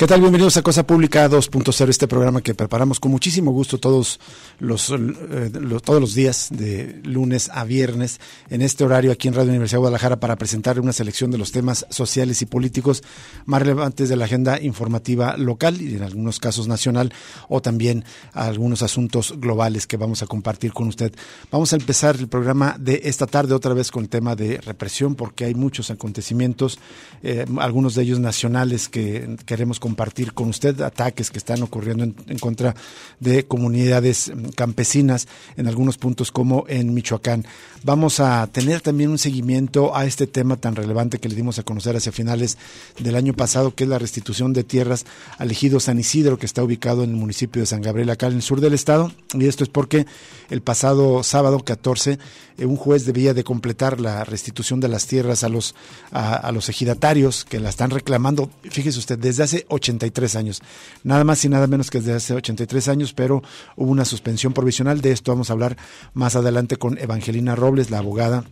[0.00, 0.22] ¿Qué tal?
[0.22, 4.18] Bienvenidos a Cosa Pública 2.0, este programa que preparamos con muchísimo gusto todos
[4.58, 5.50] los, eh,
[5.84, 8.18] todos los días, de lunes a viernes,
[8.48, 11.52] en este horario aquí en Radio Universidad de Guadalajara para presentar una selección de los
[11.52, 13.02] temas sociales y políticos
[13.44, 17.12] más relevantes de la agenda informativa local y en algunos casos nacional
[17.50, 21.12] o también algunos asuntos globales que vamos a compartir con usted.
[21.50, 25.14] Vamos a empezar el programa de esta tarde otra vez con el tema de represión
[25.14, 26.78] porque hay muchos acontecimientos,
[27.22, 32.04] eh, algunos de ellos nacionales que queremos compartir compartir con usted ataques que están ocurriendo
[32.04, 32.76] en, contra
[33.18, 37.44] de comunidades mm, campesinas en algunos puntos como en Michoacán.
[37.82, 41.62] Vamos a tener también un seguimiento a este tema tan relevante que le dimos a
[41.62, 42.58] conocer hacia finales
[42.98, 45.06] del año pasado, que es la restitución de tierras
[45.38, 48.34] al ejido San Isidro, que está ubicado en el municipio de San Gabriel, acá en
[48.34, 49.10] el sur del estado.
[49.32, 50.04] Y esto es porque
[50.50, 52.18] el pasado sábado 14,
[52.58, 55.74] eh, un juez debía de completar la restitución de las tierras a los,
[56.12, 60.60] a, los ejidatarios que la están reclamando, fíjese usted, desde hace 83 años.
[61.02, 63.42] Nada más y nada menos que desde hace 83 años, pero
[63.76, 65.00] hubo una suspensión provisional.
[65.00, 65.78] De esto vamos a hablar
[66.12, 67.56] más adelante con Evangelina
[67.90, 68.44] la abogada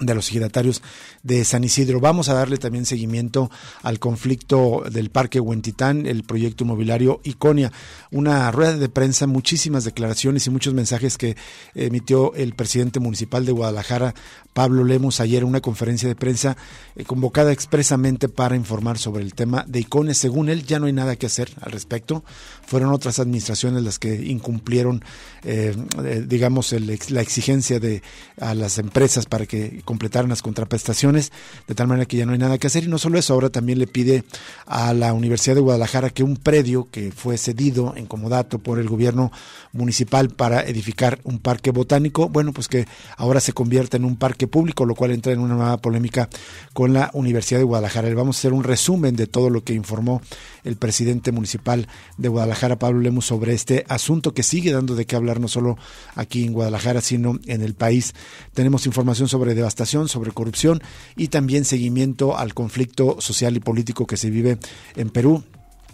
[0.00, 0.82] de los ejidatarios
[1.22, 2.00] de San Isidro.
[2.00, 3.50] Vamos a darle también seguimiento
[3.82, 7.72] al conflicto del Parque Huentitán, el proyecto inmobiliario Iconia.
[8.10, 11.36] Una rueda de prensa, muchísimas declaraciones y muchos mensajes que
[11.74, 14.14] emitió el presidente municipal de Guadalajara,
[14.52, 16.56] Pablo Lemos, ayer en una conferencia de prensa
[16.96, 20.14] eh, convocada expresamente para informar sobre el tema de Iconia.
[20.14, 22.24] Según él, ya no hay nada que hacer al respecto.
[22.66, 25.04] Fueron otras administraciones las que incumplieron,
[25.44, 28.02] eh, eh, digamos, la exigencia de
[28.40, 31.32] a las empresas para que completaran las contraprestaciones,
[31.66, 32.84] de tal manera que ya no hay nada que hacer.
[32.84, 34.22] Y no solo eso, ahora también le pide
[34.66, 38.86] a la Universidad de Guadalajara que un predio que fue cedido en comodato por el
[38.86, 39.32] gobierno
[39.72, 44.46] municipal para edificar un parque botánico, bueno, pues que ahora se convierta en un parque
[44.46, 46.28] público, lo cual entra en una nueva polémica
[46.74, 48.12] con la Universidad de Guadalajara.
[48.12, 50.20] Vamos a hacer un resumen de todo lo que informó
[50.68, 55.16] el presidente municipal de Guadalajara, Pablo Lemus, sobre este asunto que sigue dando de qué
[55.16, 55.76] hablar no solo
[56.14, 58.14] aquí en Guadalajara, sino en el país.
[58.52, 60.80] Tenemos información sobre devastación sobre corrupción
[61.16, 64.58] y también seguimiento al conflicto social y político que se vive
[64.96, 65.42] en Perú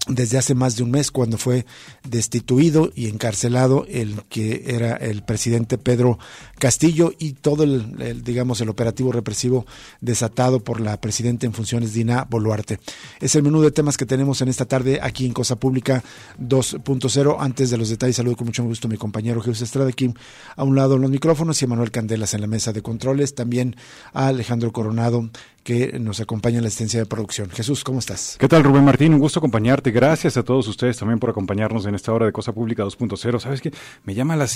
[0.07, 1.65] desde hace más de un mes cuando fue
[2.07, 6.19] destituido y encarcelado el que era el presidente Pedro
[6.59, 9.67] Castillo y todo el, digamos el operativo represivo
[10.01, 12.81] desatado por la presidenta en funciones Dina Boluarte.
[13.21, 16.05] Es el menú de temas que tenemos en esta tarde aquí en Cosa Pública
[16.39, 17.37] 2.0.
[17.39, 20.13] Antes de los detalles saludo con mucho gusto a mi compañero Jesús Estrada aquí
[20.57, 23.77] a un lado los micrófonos y a Manuel Candelas en la mesa de controles, también
[24.13, 25.31] a Alejandro Coronado
[25.65, 27.49] que nos acompaña en la asistencia de producción.
[27.51, 28.37] Jesús, ¿cómo estás?
[28.39, 29.15] ¿Qué tal, Rubén Martín?
[29.15, 29.91] Un gusto acompañarte.
[29.91, 33.41] Gracias a todos ustedes también por acompañarnos en esta hora de Cosa Pública 2.0.
[33.41, 33.73] ¿Sabes qué?
[34.05, 34.47] Me llama la,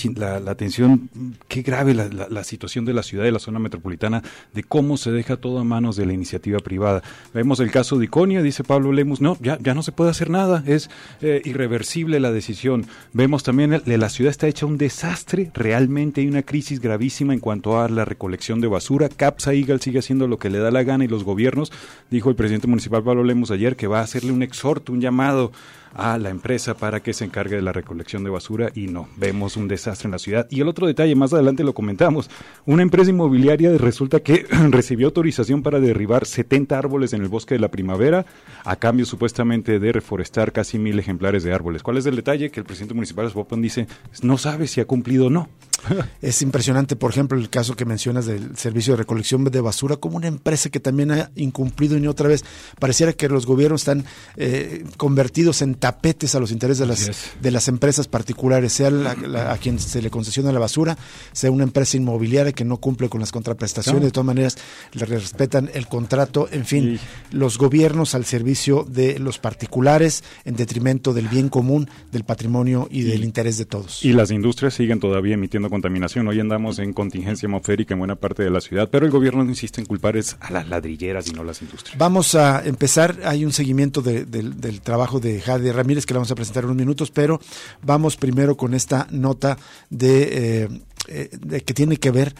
[0.41, 1.09] la, atención
[1.49, 5.39] qué grave la, situación de la ciudad y la zona metropolitana, de cómo se deja
[5.39, 7.03] todo a manos de la iniciativa privada.
[7.33, 10.29] Vemos el caso de Iconia, dice Pablo Lemus, no, ya, ya no se puede hacer
[10.29, 10.91] nada, es
[11.23, 12.87] eh, irreversible la decisión.
[13.15, 17.41] Vemos también que la ciudad está hecha un desastre, realmente hay una crisis gravísima en
[17.41, 19.09] cuanto a la recolección de basura.
[19.09, 21.73] Capsa Eagle sigue haciendo lo que le da la gana y los gobiernos,
[22.11, 25.53] dijo el presidente municipal Pablo Lemos ayer, que va a hacerle un exhorto, un llamado
[25.95, 29.57] a la empresa para que se encargue de la recolección de basura y no, vemos
[29.57, 30.47] un desastre en la ciudad.
[30.51, 32.31] Y el otro detalle, más adelante lo comentamos,
[32.67, 37.61] una empresa inmobiliaria resulta que recibió autorización para derribar 70 árboles en el bosque de
[37.61, 38.27] la primavera
[38.65, 41.83] a cambio supuestamente de reforestar casi mil ejemplares de árboles.
[41.83, 42.51] ¿Cuál es el detalle?
[42.51, 43.87] Que el presidente municipal de Spopan dice,
[44.23, 45.49] no sabe si ha cumplido o no.
[46.23, 50.17] es impresionante, por ejemplo, el caso que mencionas del servicio de recolección de basura como
[50.17, 52.45] una empresa que también ha incumplido y otra vez
[52.79, 54.05] pareciera que los gobiernos están
[54.37, 57.11] eh, convertidos en tapetes a los intereses de las,
[57.41, 60.99] de las empresas particulares, sea a quien se le concesiona la basura,
[61.33, 64.57] sea una empresa inmobiliaria que no cumple con las contraprestaciones, de todas maneras
[64.93, 66.99] le respetan el contrato, en fin,
[67.31, 73.03] los gobiernos al servicio de los particulares en detrimento del bien común, del patrimonio y
[73.03, 74.05] del interés de todos.
[74.05, 76.27] Y las industrias siguen todavía emitiendo contaminación.
[76.29, 79.81] Hoy andamos en contingencia atmosférica en buena parte de la ciudad, pero el gobierno insiste
[79.81, 81.97] en culpar es a las ladrilleras y no las industrias.
[81.99, 86.35] Vamos a empezar, hay un seguimiento del trabajo de Jade Ramírez que le vamos a
[86.35, 87.41] presentar en unos minutos, pero
[87.83, 89.59] vamos primero con esta nota
[89.91, 90.29] de...
[90.65, 90.69] Eh,
[91.09, 92.35] de, que tiene que ver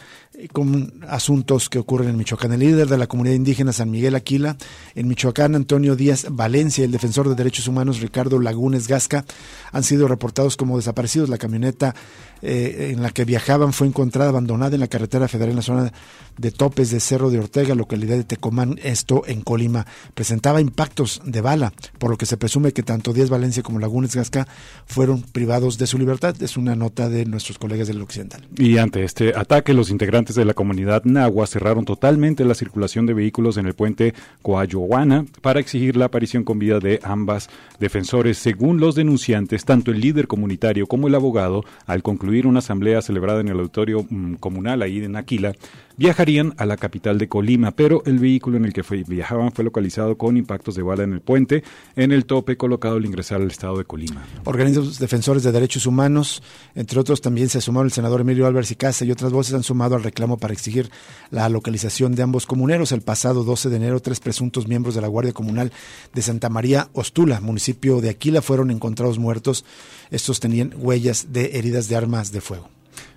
[0.53, 2.53] con asuntos que ocurren en Michoacán.
[2.53, 4.57] El líder de la comunidad indígena San Miguel Aquila,
[4.95, 9.25] en Michoacán, Antonio Díaz Valencia, el defensor de derechos humanos Ricardo Lagunes Gasca,
[9.71, 11.29] han sido reportados como desaparecidos.
[11.29, 11.95] La camioneta
[12.41, 15.93] eh, en la que viajaban fue encontrada abandonada en la carretera federal en la zona
[16.37, 19.85] de Topes de Cerro de Ortega, localidad de Tecomán, esto en Colima.
[20.13, 24.15] Presentaba impactos de bala, por lo que se presume que tanto Díaz Valencia como Lagunes
[24.15, 24.47] Gasca
[24.85, 26.41] fueron privados de su libertad.
[26.41, 28.47] Es una nota de nuestros colegas del Occidental.
[28.61, 33.13] Y ante este ataque, los integrantes de la comunidad Nahua cerraron totalmente la circulación de
[33.13, 38.37] vehículos en el puente Coayohuana para exigir la aparición con vida de ambas defensores.
[38.37, 43.39] Según los denunciantes, tanto el líder comunitario como el abogado, al concluir una asamblea celebrada
[43.39, 45.53] en el auditorio mm, comunal ahí en Aquila,
[45.95, 50.17] viajarían a la capital de Colima, pero el vehículo en el que viajaban fue localizado
[50.17, 51.63] con impactos de bala en el puente,
[51.97, 54.25] en el tope colocado al ingresar al estado de Colima.
[54.45, 56.41] Organismos defensores de derechos humanos,
[56.73, 59.63] entre otros también se sumaron el senador Emilio Álvarez y Casa y otras voces han
[59.63, 60.89] sumado al reclamo para exigir
[61.31, 62.91] la localización de ambos comuneros.
[62.91, 65.71] El pasado 12 de enero, tres presuntos miembros de la Guardia Comunal
[66.13, 69.65] de Santa María Ostula, municipio de Aquila, fueron encontrados muertos.
[70.11, 72.69] Estos tenían huellas de heridas de armas de fuego.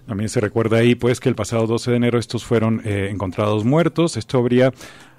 [0.06, 3.64] También se recuerda ahí pues que el pasado 12 de enero estos fueron eh, encontrados
[3.64, 4.16] muertos.
[4.16, 4.72] Esto habría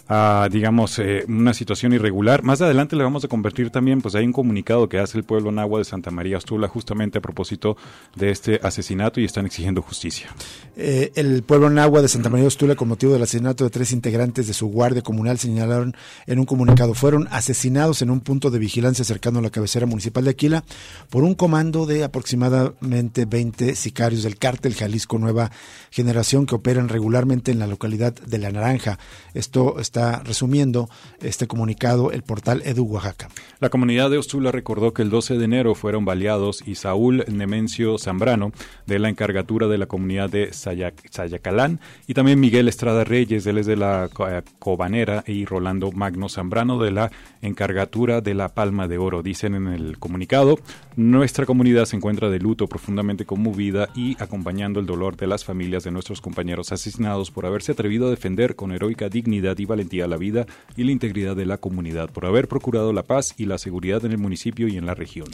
[0.07, 2.43] a, digamos, eh, una situación irregular.
[2.43, 5.51] Más adelante le vamos a convertir también, pues hay un comunicado que hace el pueblo
[5.51, 7.77] Nahua de Santa María Ostula justamente a propósito
[8.15, 10.27] de este asesinato y están exigiendo justicia.
[10.75, 14.47] Eh, el pueblo Nahua de Santa María Ostula, con motivo del asesinato de tres integrantes
[14.47, 15.95] de su guardia comunal, señalaron
[16.27, 20.25] en un comunicado, fueron asesinados en un punto de vigilancia cercano a la cabecera municipal
[20.25, 20.63] de Aquila
[21.09, 25.51] por un comando de aproximadamente 20 sicarios del cártel Jalisco Nueva
[25.91, 28.99] Generación que operan regularmente en la localidad de La Naranja.
[29.33, 29.92] Esto está
[30.23, 30.89] resumiendo
[31.21, 33.29] este comunicado el portal Edu Oaxaca.
[33.59, 37.97] La comunidad de Ostula recordó que el 12 de enero fueron baleados y Saúl Nemencio
[37.97, 38.51] Zambrano
[38.85, 43.65] de la encargatura de la comunidad de Sayacalán y también Miguel Estrada Reyes, él es
[43.65, 47.11] de la eh, Cobanera y Rolando Magno Zambrano de la
[47.41, 49.21] encargatura de la Palma de Oro.
[49.21, 50.59] Dicen en el comunicado,
[50.95, 55.83] nuestra comunidad se encuentra de luto profundamente conmovida y acompañando el dolor de las familias
[55.83, 60.17] de nuestros compañeros asesinados por haberse atrevido a defender con heroica dignidad y valentía la
[60.17, 60.45] vida
[60.75, 64.11] y la integridad de la comunidad, por haber procurado la paz y la seguridad en
[64.11, 65.27] el municipio y en la región.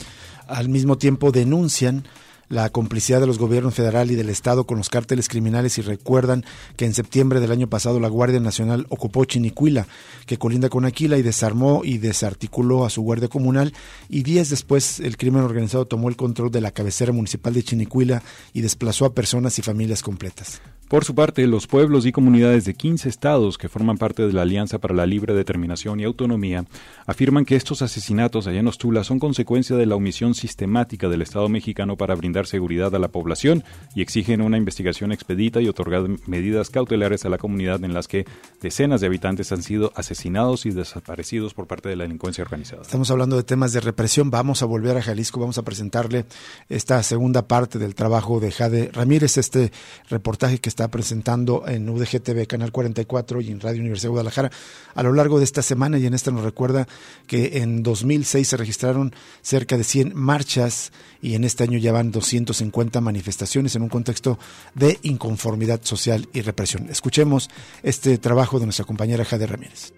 [0.46, 2.04] Al mismo tiempo denuncian
[2.50, 6.44] la complicidad de los gobiernos federal y del Estado con los cárteles criminales y recuerdan
[6.76, 9.86] que en septiembre del año pasado la Guardia Nacional ocupó Chinicuila,
[10.26, 13.72] que colinda con Aquila, y desarmó y desarticuló a su Guardia Comunal,
[14.08, 18.22] y días después el crimen organizado tomó el control de la cabecera municipal de Chinicuila
[18.52, 20.60] y desplazó a personas y familias completas.
[20.90, 24.42] Por su parte, los pueblos y comunidades de 15 estados que forman parte de la
[24.42, 26.64] Alianza para la Libre Determinación y Autonomía
[27.06, 31.48] afirman que estos asesinatos allá en Ostula son consecuencia de la omisión sistemática del Estado
[31.48, 33.64] mexicano para brindar seguridad a la población
[33.94, 38.26] y exigen una investigación expedita y otorgar medidas cautelares a la comunidad en las que
[38.60, 42.82] decenas de habitantes han sido asesinados y desaparecidos por parte de la delincuencia organizada.
[42.82, 44.30] Estamos hablando de temas de represión.
[44.30, 46.24] Vamos a volver a Jalisco, vamos a presentarle
[46.68, 49.72] esta segunda parte del trabajo de Jade Ramírez, este
[50.08, 54.50] reportaje que está presentando en UDGTV Canal 44 y en Radio Universidad de Guadalajara
[54.94, 56.86] a lo largo de esta semana y en esta nos recuerda
[57.26, 60.92] que en 2006 se registraron cerca de 100 marchas
[61.22, 64.38] y en este año ya van 250 manifestaciones en un contexto
[64.74, 66.88] de inconformidad social y represión.
[66.90, 67.50] Escuchemos
[67.82, 69.92] este trabajo de nuestra compañera Jade Ramírez.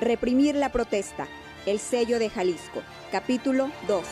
[0.00, 1.26] Reprimir la protesta.
[1.64, 2.82] El sello de Jalisco.
[3.10, 4.04] Capítulo 2.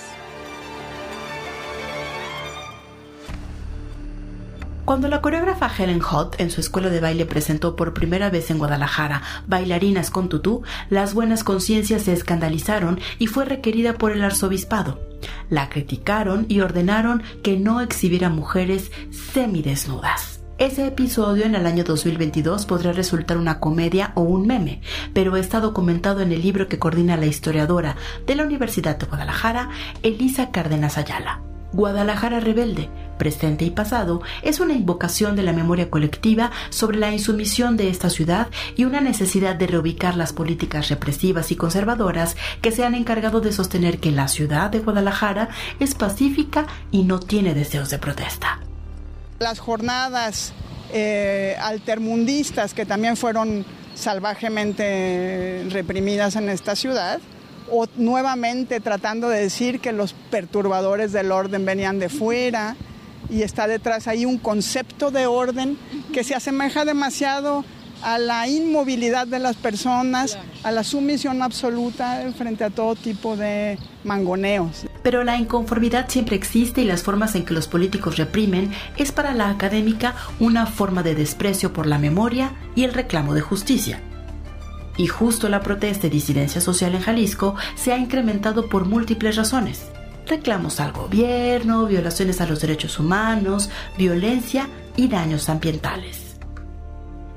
[4.84, 8.58] Cuando la coreógrafa Helen Hutt en su escuela de baile presentó por primera vez en
[8.58, 15.00] Guadalajara bailarinas con tutú, las buenas conciencias se escandalizaron y fue requerida por el arzobispado.
[15.48, 20.42] La criticaron y ordenaron que no exhibiera mujeres semidesnudas.
[20.58, 24.82] Ese episodio en el año 2022 podría resultar una comedia o un meme,
[25.14, 29.70] pero está documentado en el libro que coordina la historiadora de la Universidad de Guadalajara,
[30.02, 31.40] Elisa Cárdenas Ayala.
[31.74, 37.76] Guadalajara Rebelde, presente y pasado, es una invocación de la memoria colectiva sobre la insumisión
[37.76, 42.84] de esta ciudad y una necesidad de reubicar las políticas represivas y conservadoras que se
[42.84, 45.48] han encargado de sostener que la ciudad de Guadalajara
[45.80, 48.60] es pacífica y no tiene deseos de protesta.
[49.38, 50.52] Las jornadas
[50.92, 57.20] eh, altermundistas que también fueron salvajemente reprimidas en esta ciudad,
[57.70, 62.76] o nuevamente tratando de decir que los perturbadores del orden venían de fuera
[63.30, 65.78] y está detrás ahí un concepto de orden
[66.12, 67.64] que se asemeja demasiado
[68.02, 73.78] a la inmovilidad de las personas, a la sumisión absoluta frente a todo tipo de
[74.04, 74.86] mangoneos.
[75.02, 79.32] Pero la inconformidad siempre existe y las formas en que los políticos reprimen es para
[79.32, 84.00] la académica una forma de desprecio por la memoria y el reclamo de justicia.
[84.96, 89.93] Y justo la protesta y disidencia social en Jalisco se ha incrementado por múltiples razones.
[90.26, 96.34] Reclamos al gobierno, violaciones a los derechos humanos, violencia y daños ambientales.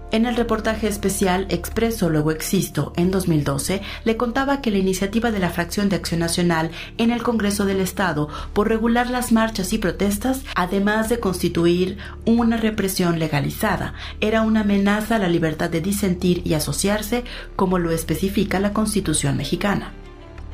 [0.10, 5.40] En el reportaje especial Expreso Luego Existo en 2012, le contaba que la iniciativa de
[5.40, 9.80] la Fracción de Acción Nacional en el Congreso del Estado por regular las marchas y
[9.80, 16.42] protestas, además de constituir una represión legalizada, era una amenaza a la libertad de disentir
[16.46, 17.26] y asociarse,
[17.58, 19.92] como lo especifica la Constitución mexicana.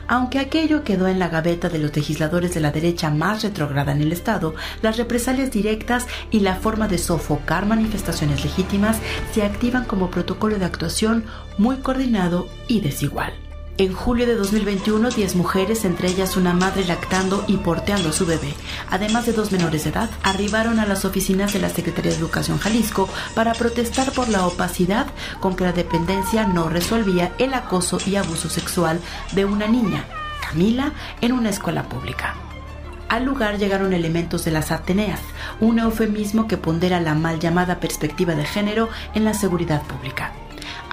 [0.08, 4.02] Aunque aquello quedó en la gaveta de los legisladores de la derecha más retrograda en
[4.02, 8.98] el Estado, las represalias directas y la forma de sofocar manifestaciones legítimas
[9.34, 11.26] se activan como protocolo de actuación
[11.58, 13.43] muy coordinado y desigual.
[13.80, 18.24] En julio de 2021, 10 mujeres, entre ellas una madre lactando y porteando a su
[18.24, 18.53] bebé,
[18.92, 22.60] además de dos menores de edad, arribaron a las oficinas de la Secretaría de Educación
[22.60, 25.08] Jalisco para protestar por la opacidad
[25.39, 29.00] con que la dependencia no resolvía el acoso y abuso sexual
[29.32, 30.06] de una niña,
[30.48, 32.36] Camila, en una escuela pública.
[33.10, 35.22] Al lugar llegaron elementos de las Ateneas,
[35.60, 40.32] un eufemismo que pondera la mal llamada perspectiva de género en la seguridad pública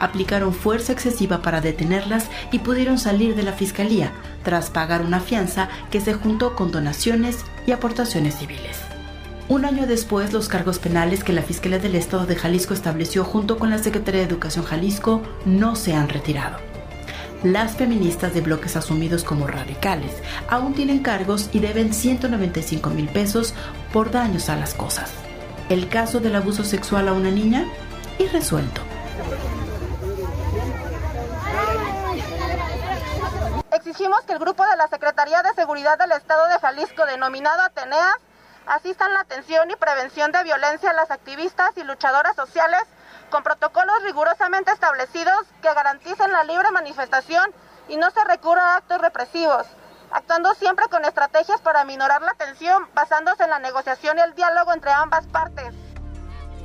[0.01, 5.69] aplicaron fuerza excesiva para detenerlas y pudieron salir de la fiscalía tras pagar una fianza
[5.91, 8.79] que se juntó con donaciones y aportaciones civiles.
[9.49, 13.59] Un año después, los cargos penales que la Fiscalía del Estado de Jalisco estableció junto
[13.59, 16.59] con la Secretaría de Educación Jalisco no se han retirado.
[17.43, 20.13] Las feministas de bloques asumidos como radicales
[20.49, 23.55] aún tienen cargos y deben 195 mil pesos
[23.93, 25.11] por daños a las cosas.
[25.69, 27.67] El caso del abuso sexual a una niña,
[28.21, 28.90] irresuelto.
[33.91, 38.15] Exigimos que el grupo de la Secretaría de Seguridad del Estado de Jalisco, denominado Ateneas,
[38.67, 42.85] asistan la atención y prevención de violencia a las activistas y luchadoras sociales
[43.31, 47.53] con protocolos rigurosamente establecidos que garanticen la libre manifestación
[47.89, 49.67] y no se recurra a actos represivos,
[50.13, 54.73] actuando siempre con estrategias para minorar la tensión basándose en la negociación y el diálogo
[54.73, 55.90] entre ambas partes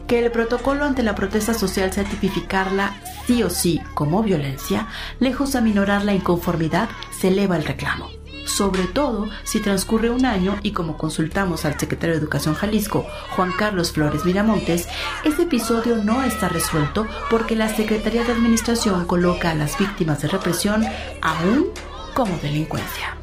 [0.07, 2.95] que el protocolo ante la protesta social sea tipificarla
[3.25, 4.88] sí o sí como violencia,
[5.19, 8.09] lejos de aminorar la inconformidad, se eleva el reclamo.
[8.45, 13.51] Sobre todo si transcurre un año y como consultamos al secretario de Educación Jalisco, Juan
[13.51, 14.88] Carlos Flores Miramontes,
[15.24, 20.27] este episodio no está resuelto porque la Secretaría de Administración coloca a las víctimas de
[20.27, 20.85] represión
[21.21, 21.65] aún
[22.13, 23.17] como delincuencia.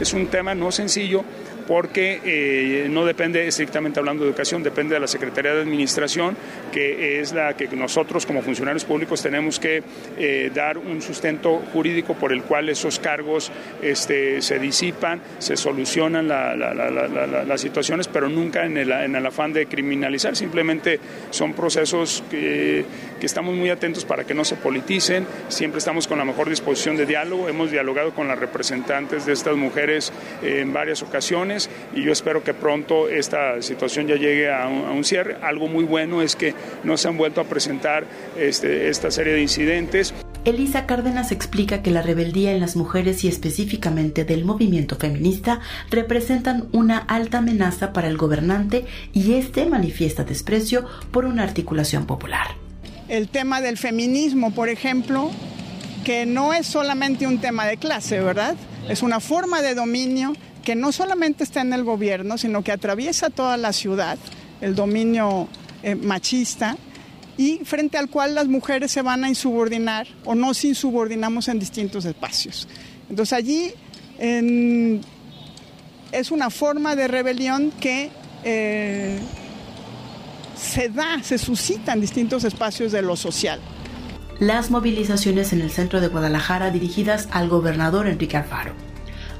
[0.00, 1.24] Es un tema no sencillo
[1.66, 6.36] porque eh, no depende estrictamente hablando de educación, depende de la Secretaría de Administración,
[6.72, 9.82] que es la que nosotros como funcionarios públicos tenemos que
[10.18, 13.50] eh, dar un sustento jurídico por el cual esos cargos
[13.80, 19.66] este, se disipan, se solucionan las situaciones, pero nunca en el, en el, afán de
[19.66, 20.98] criminalizar, simplemente
[21.30, 22.84] son procesos que,
[23.20, 26.96] que estamos muy atentos para que no se politicen, siempre estamos con la mejor disposición
[26.96, 31.51] de diálogo, hemos dialogado con las representantes de estas mujeres en varias ocasiones,
[31.94, 35.36] y yo espero que pronto esta situación ya llegue a un, cierre.
[35.42, 36.54] Algo muy bueno es que
[36.84, 38.04] no se han vuelto a presentar
[38.38, 40.14] este, esta serie de incidentes.
[40.44, 46.68] Elisa Cárdenas explica que la rebeldía en las mujeres y específicamente del movimiento feminista representan
[46.72, 52.56] una alta amenaza para el gobernante y este manifiesta desprecio por una articulación popular.
[53.08, 55.30] El tema del feminismo, por ejemplo,
[56.04, 58.56] que no es solamente un tema de clase, ¿verdad?
[58.88, 60.32] Es una forma de dominio
[60.62, 64.18] que no solamente está en el gobierno, sino que atraviesa toda la ciudad,
[64.60, 65.48] el dominio
[65.82, 66.76] eh, machista,
[67.36, 72.04] y frente al cual las mujeres se van a insubordinar o nos insubordinamos en distintos
[72.04, 72.68] espacios.
[73.08, 73.72] Entonces allí
[76.12, 78.10] es una forma de rebelión que
[78.44, 79.18] eh,
[80.56, 83.60] se da, se suscita en distintos espacios de lo social.
[84.38, 88.91] Las movilizaciones en el centro de Guadalajara dirigidas al gobernador Enrique Alfaro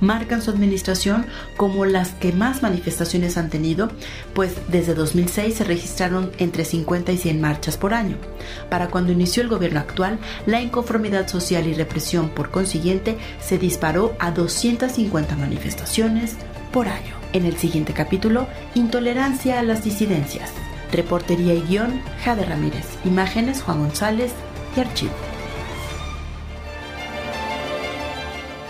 [0.03, 1.25] marcan su administración
[1.57, 3.89] como las que más manifestaciones han tenido,
[4.35, 8.17] pues desde 2006 se registraron entre 50 y 100 marchas por año.
[8.69, 14.15] Para cuando inició el gobierno actual, la inconformidad social y represión por consiguiente se disparó
[14.19, 16.35] a 250 manifestaciones
[16.73, 17.15] por año.
[17.33, 20.51] En el siguiente capítulo, intolerancia a las disidencias.
[20.91, 22.85] Reportería y guion, Jade Ramírez.
[23.05, 24.33] Imágenes, Juan González
[24.77, 25.32] y archivo.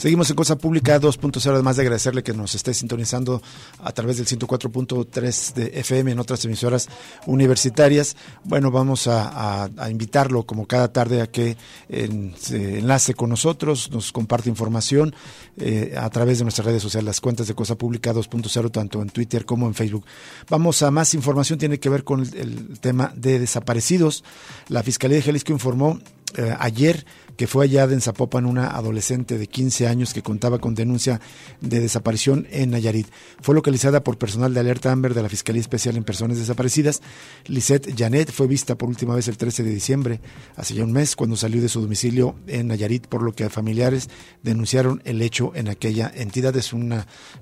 [0.00, 3.42] Seguimos en Cosa Pública 2.0, además de agradecerle que nos esté sintonizando
[3.80, 6.88] a través del 104.3 de FM en otras emisoras
[7.26, 8.16] universitarias.
[8.44, 11.58] Bueno, vamos a, invitarlo como cada tarde a que
[11.90, 15.14] enlace con nosotros, nos comparte información
[15.58, 19.10] eh, a través de nuestras redes sociales, las cuentas de Cosa Pública 2.0, tanto en
[19.10, 20.06] Twitter como en Facebook.
[20.48, 24.24] Vamos a más información, tiene que ver con el, tema de desaparecidos.
[24.68, 25.98] La Fiscalía de Jalisco informó
[26.36, 27.04] eh, ayer
[27.40, 31.22] que fue hallada en Zapopan una adolescente de 15 años que contaba con denuncia
[31.62, 33.06] de desaparición en Nayarit.
[33.40, 37.00] Fue localizada por personal de alerta Amber de la Fiscalía Especial en Personas Desaparecidas.
[37.46, 40.20] Lisette Janet fue vista por última vez el 13 de diciembre,
[40.54, 44.10] hace ya un mes, cuando salió de su domicilio en Nayarit, por lo que familiares
[44.42, 46.54] denunciaron el hecho en aquella entidad.
[46.58, 46.94] Es un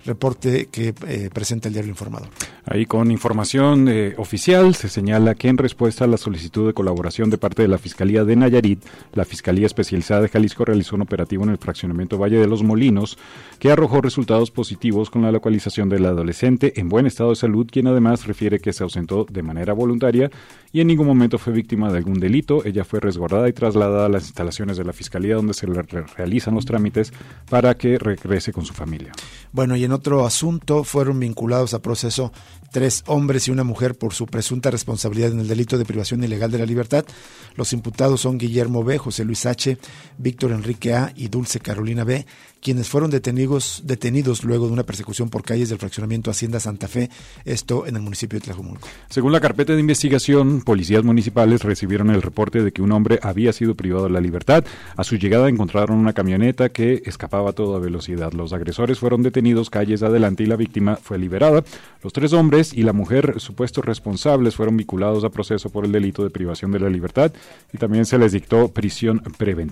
[0.04, 2.28] reporte que eh, presenta el diario Informador.
[2.66, 7.30] Ahí con información eh, oficial se señala que en respuesta a la solicitud de colaboración
[7.30, 11.02] de parte de la Fiscalía de Nayarit, la Fiscalía Especial especializada de Jalisco realizó un
[11.02, 13.16] operativo en el fraccionamiento Valle de los Molinos
[13.58, 17.86] que arrojó resultados positivos con la localización del adolescente en buen estado de salud, quien
[17.86, 20.30] además refiere que se ausentó de manera voluntaria
[20.72, 22.62] y en ningún momento fue víctima de algún delito.
[22.66, 26.54] Ella fue resguardada y trasladada a las instalaciones de la Fiscalía donde se le realizan
[26.54, 27.12] los trámites
[27.48, 29.12] para que regrese con su familia.
[29.52, 32.30] Bueno, y en otro asunto fueron vinculados a proceso
[32.70, 36.50] tres hombres y una mujer por su presunta responsabilidad en el delito de privación ilegal
[36.50, 37.06] de la libertad.
[37.56, 39.77] Los imputados son Guillermo B., José Luis H.,
[40.18, 41.12] Víctor Enrique A.
[41.14, 42.26] y Dulce Carolina B.,
[42.60, 47.08] quienes fueron detenidos, luego de una persecución por calles del fraccionamiento Hacienda Santa Fe,
[47.44, 48.88] esto en el municipio de Tlajumulco.
[49.08, 53.52] Según la carpeta de investigación, policías municipales recibieron el reporte de que un hombre había
[53.52, 54.64] sido privado de la libertad.
[54.96, 58.32] A su llegada encontraron una camioneta que escapaba a toda velocidad.
[58.32, 61.62] Los agresores fueron detenidos calles adelante y la víctima fue liberada.
[62.02, 66.24] Los tres hombres y la mujer supuestos responsables fueron vinculados a proceso por el delito
[66.24, 67.32] de privación de la libertad
[67.72, 69.67] y también se les dictó prisión preventiva.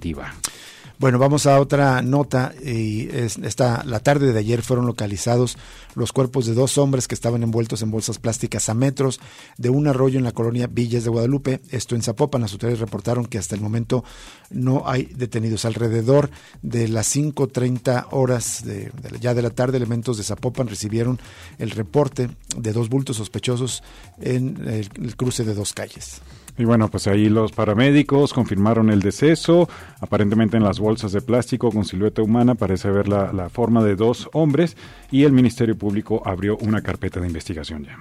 [0.98, 2.54] Bueno, vamos a otra nota.
[2.62, 5.58] Y esta, la tarde de ayer fueron localizados
[5.94, 9.20] los cuerpos de dos hombres que estaban envueltos en bolsas plásticas a metros
[9.58, 11.60] de un arroyo en la colonia Villas de Guadalupe.
[11.70, 12.40] Esto en Zapopan.
[12.40, 14.04] Las autoridades reportaron que hasta el momento
[14.48, 15.66] no hay detenidos.
[15.66, 16.30] Alrededor
[16.62, 21.20] de las 5.30 horas de, ya de la tarde, elementos de Zapopan recibieron
[21.58, 23.82] el reporte de dos bultos sospechosos
[24.18, 26.22] en el cruce de dos calles.
[26.58, 29.68] Y bueno, pues ahí los paramédicos confirmaron el deceso.
[30.00, 34.28] Aparentemente en las bolsas de plástico con silueta humana parece haber la, forma de dos
[34.32, 34.76] hombres
[35.10, 37.98] y el Ministerio Público abrió una carpeta de investigación ya.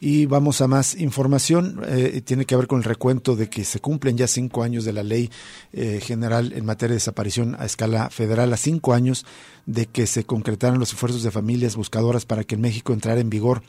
[0.00, 1.80] Y vamos a más información.
[1.86, 4.92] Eh, tiene que ver con el recuento de que se cumplen ya cinco años de
[4.92, 5.30] la ley
[5.72, 9.24] eh, general en materia de desaparición a escala federal, a cinco años
[9.66, 13.30] de que se concretaron los esfuerzos de familias buscadoras para que en México entrara en
[13.30, 13.62] vigor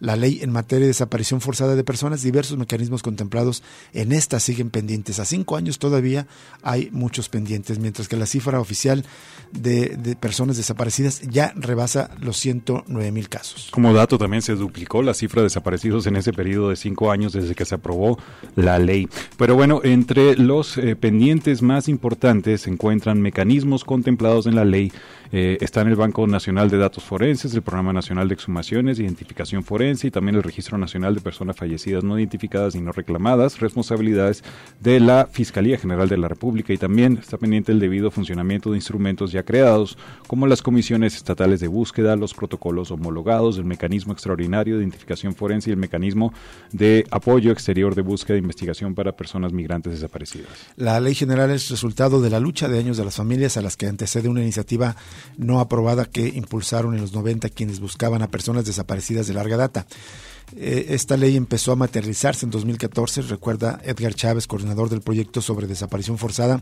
[0.00, 4.70] la ley en materia de desaparición forzada de personas, diversos mecanismos contemplados en esta siguen
[4.70, 5.20] pendientes.
[5.20, 6.26] A cinco años todavía
[6.62, 9.04] hay muchos pendientes, mientras que la cifra oficial
[9.52, 13.68] de, personas desaparecidas ya rebasa los 109 mil casos.
[13.70, 17.32] Como dato también se duplicó la cifra de desaparecidos en ese periodo de cinco años
[17.32, 18.18] desde que se aprobó
[18.56, 19.08] la ley.
[19.36, 24.92] Pero bueno, entre los eh, pendientes más importantes se encuentran mecanismos contemplados en la ley
[25.32, 29.62] eh, está en el Banco Nacional de Datos Forenses, el Programa Nacional de Exhumaciones, Identificación
[29.62, 34.44] Forense y también el Registro Nacional de Personas Fallecidas No Identificadas y No Reclamadas, responsabilidades
[34.78, 38.76] de la Fiscalía General de la República y también está pendiente el debido funcionamiento de
[38.76, 39.98] instrumentos ya creados,
[40.28, 45.70] como las comisiones estatales de búsqueda, los protocolos homologados, el mecanismo extraordinario de identificación forense
[45.70, 46.32] y el mecanismo
[46.70, 50.50] de apoyo exterior de búsqueda e investigación para personas migrantes desaparecidas.
[50.76, 53.76] La ley general es resultado de la lucha de años de las familias a las
[53.76, 54.94] que antecede una iniciativa
[55.36, 59.79] no aprobada que impulsaron en los 90 quienes buscaban a personas desaparecidas de larga data.
[60.56, 65.66] Eh, esta ley empezó a materializarse en 2014, recuerda Edgar Chávez, coordinador del proyecto sobre
[65.66, 66.60] desaparición forzada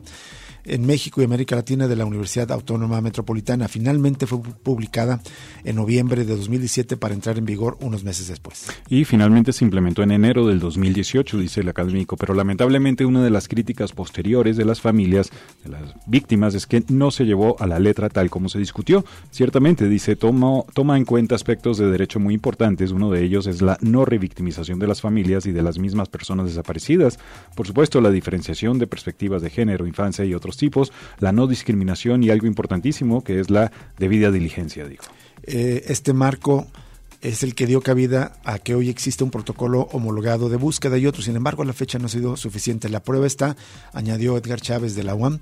[0.68, 3.68] en México y América Latina de la Universidad Autónoma Metropolitana.
[3.68, 5.20] Finalmente fue publicada
[5.64, 8.66] en noviembre de 2017 para entrar en vigor unos meses después.
[8.88, 13.31] Y finalmente se implementó en enero del 2018, dice el académico, pero lamentablemente una de
[13.31, 15.31] las críticas posteriores de las familias
[15.64, 19.04] de las víctimas es que no se llevó a la letra tal como se discutió.
[19.31, 23.62] Ciertamente, dice, toma, toma en cuenta aspectos de derecho muy importantes, uno de ellos es
[23.62, 27.18] la no revictimización de las familias y de las mismas personas desaparecidas,
[27.54, 32.22] por supuesto la diferenciación de perspectivas de género, infancia y otros tipos, la no discriminación
[32.22, 35.04] y algo importantísimo que es la debida diligencia, digo.
[35.44, 36.66] Eh, este marco
[37.20, 41.06] es el que dio cabida a que hoy existe un protocolo homologado de búsqueda y
[41.06, 41.22] otro.
[41.22, 42.88] Sin embargo, la fecha no ha sido suficiente.
[42.88, 43.56] La prueba está,
[43.92, 45.40] añadió Edgar Chávez de la UAM,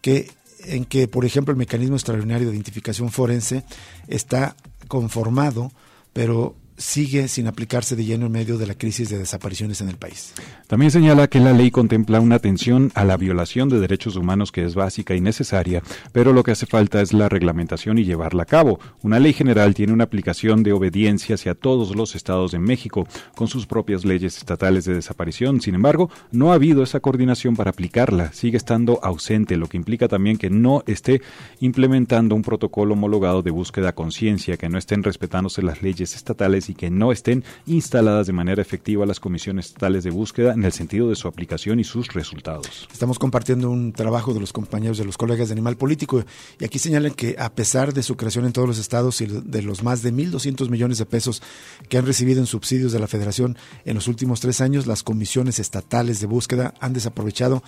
[0.00, 0.30] que
[0.64, 3.64] en que, por ejemplo, el mecanismo extraordinario de identificación forense
[4.06, 4.56] está
[4.88, 5.70] conformado,
[6.12, 9.96] pero sigue sin aplicarse de lleno en medio de la crisis de desapariciones en el
[9.96, 10.32] país.
[10.68, 14.64] También señala que la ley contempla una atención a la violación de derechos humanos que
[14.64, 18.46] es básica y necesaria, pero lo que hace falta es la reglamentación y llevarla a
[18.46, 18.78] cabo.
[19.02, 23.48] Una ley general tiene una aplicación de obediencia hacia todos los estados de México, con
[23.48, 25.60] sus propias leyes estatales de desaparición.
[25.60, 28.32] Sin embargo, no ha habido esa coordinación para aplicarla.
[28.32, 31.22] Sigue estando ausente, lo que implica también que no esté
[31.60, 36.74] implementando un protocolo homologado de búsqueda conciencia, que no estén respetándose las leyes estatales y
[36.74, 41.08] que no estén instaladas de manera efectiva las comisiones estatales de búsqueda en el sentido
[41.08, 42.88] de su aplicación y sus resultados.
[42.92, 46.24] Estamos compartiendo un trabajo de los compañeros de los colegas de Animal Político
[46.58, 49.62] y aquí señalan que a pesar de su creación en todos los estados y de
[49.62, 51.42] los más de 1.200 millones de pesos
[51.88, 55.58] que han recibido en subsidios de la Federación en los últimos tres años, las comisiones
[55.58, 57.62] estatales de búsqueda han desaprovechado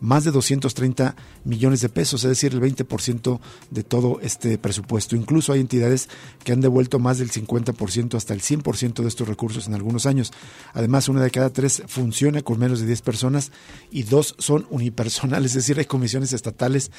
[0.00, 5.16] más de 230 millones de pesos, es decir, el 20% de todo este presupuesto.
[5.16, 6.08] Incluso hay entidades
[6.44, 10.32] que han devuelto más del 50% hasta el 100% de estos recursos en algunos años.
[10.74, 13.52] Además, una de cada tres funciona con menos de 10 personas
[13.90, 16.90] y dos son unipersonales, es decir, hay comisiones estatales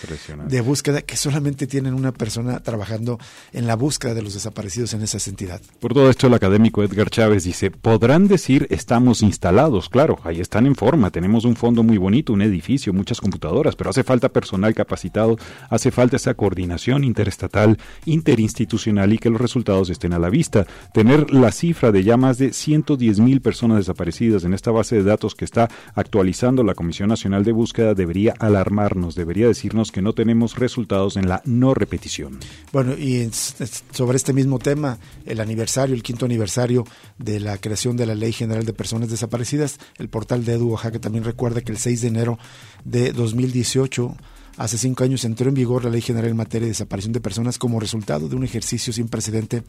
[0.48, 3.20] de búsqueda que solamente tienen una persona trabajando
[3.54, 5.62] en la búsqueda de los desaparecidos en esa entidad.
[5.80, 10.66] Por todo esto, el académico Edgar Chávez dice, podrán decir estamos instalados, claro, ahí están
[10.66, 14.74] en forma, tenemos un fondo muy bonito, un edificio, muchas computadoras, pero hace falta personal
[14.74, 15.38] capacitado,
[15.70, 20.66] hace falta esa coordinación interestatal, interinstitucional y que los resultados estén a la vista.
[20.94, 25.04] Tener la cifra de ya más de 110 mil personas desaparecidas en esta base de
[25.04, 30.14] datos que está actualizando la Comisión Nacional de Búsqueda debería alarmarnos, debería decirnos que no
[30.14, 32.40] tenemos resultados en la no repetición.
[32.72, 36.86] Bueno, y sobre este mismo tema, el aniversario, el quinto aniversario
[37.18, 41.00] de la creación de la Ley General de Personas Desaparecidas, el portal de Edu Oaxaca
[41.00, 42.40] también recuerda que el 6 de enero
[42.88, 44.16] de 2018
[44.58, 47.60] Hace cinco años entró en vigor la Ley General en materia de desaparición de personas
[47.60, 49.62] como resultado de un ejercicio sin precedente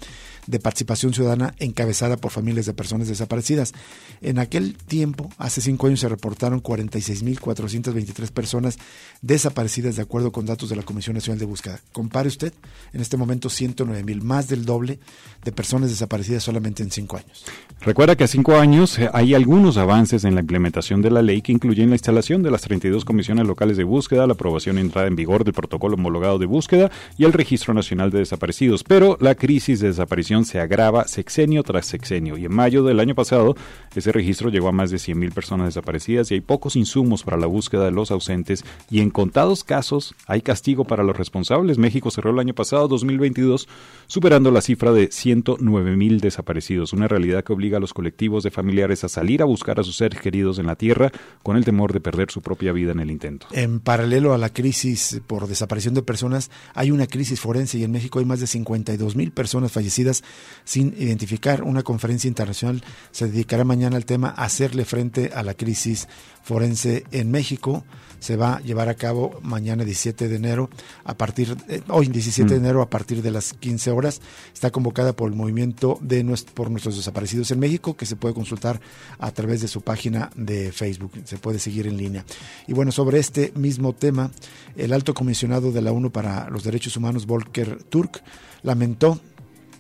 [0.46, 3.74] de participación ciudadana encabezada por familias de personas desaparecidas.
[4.22, 8.79] En aquel tiempo, hace cinco años, se reportaron 46.423 personas
[9.20, 11.81] desaparecidas de acuerdo con datos de la Comisión Nacional de Búsqueda.
[11.92, 12.55] Compare usted,
[12.94, 15.01] en este momento 109.000, más del doble
[15.44, 17.44] de personas desaparecidas solamente en cinco años.
[17.83, 21.42] Recuerda que a cinco años eh, hay algunos avances en la implementación de la ley
[21.42, 25.17] que incluyen la instalación de las 32 comisiones locales de búsqueda, la aprobación entrada en
[25.17, 28.85] vigor del protocolo homologado de búsqueda y el Registro Nacional de Desaparecidos.
[28.85, 33.14] Pero la crisis de desaparición se agrava sexenio tras sexenio y en mayo del año
[33.14, 33.57] pasado
[33.95, 37.47] ese registro llegó a más de 100.000 personas desaparecidas y hay pocos insumos para la
[37.47, 41.79] búsqueda de los ausentes y en contados casos hay castigo para los responsables.
[41.79, 43.69] México cerró el año pasado, 2022,
[44.07, 49.05] superando la cifra de 109.000 desaparecidos, una realidad que obliga a los colectivos de familiares
[49.05, 51.11] a salir a buscar a sus seres queridos en la tierra
[51.43, 53.47] con el temor de perder su propia vida en el intento.
[53.53, 57.85] En paralelo a la crisis crisis por desaparición de personas, hay una crisis forense y
[57.85, 60.23] en México hay más de 52 mil personas fallecidas
[60.65, 61.63] sin identificar.
[61.63, 66.07] Una conferencia internacional se dedicará mañana al tema hacerle frente a la crisis
[66.43, 67.85] forense en México
[68.21, 70.71] se va a llevar a cabo mañana 17 de enero
[71.05, 71.57] a partir
[71.89, 72.65] hoy 17 de mm.
[72.65, 74.21] enero a partir de las 15 horas
[74.53, 78.81] está convocada por el movimiento de por nuestros desaparecidos en México que se puede consultar
[79.19, 82.25] a través de su página de Facebook se puede seguir en línea
[82.67, 84.31] y bueno sobre este mismo tema
[84.77, 88.23] el alto comisionado de la ONU para los Derechos Humanos Volker Turk
[88.62, 89.21] lamentó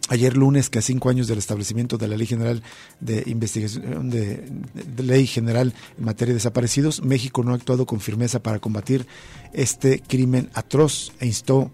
[0.08, 2.62] ayer lunes que a cinco años del establecimiento de la Ley General
[3.00, 4.50] de Investigación de,
[4.96, 9.06] Ley General en materia de desaparecidos, México no ha actuado con firmeza para combatir
[9.52, 11.70] este crimen atroz e instó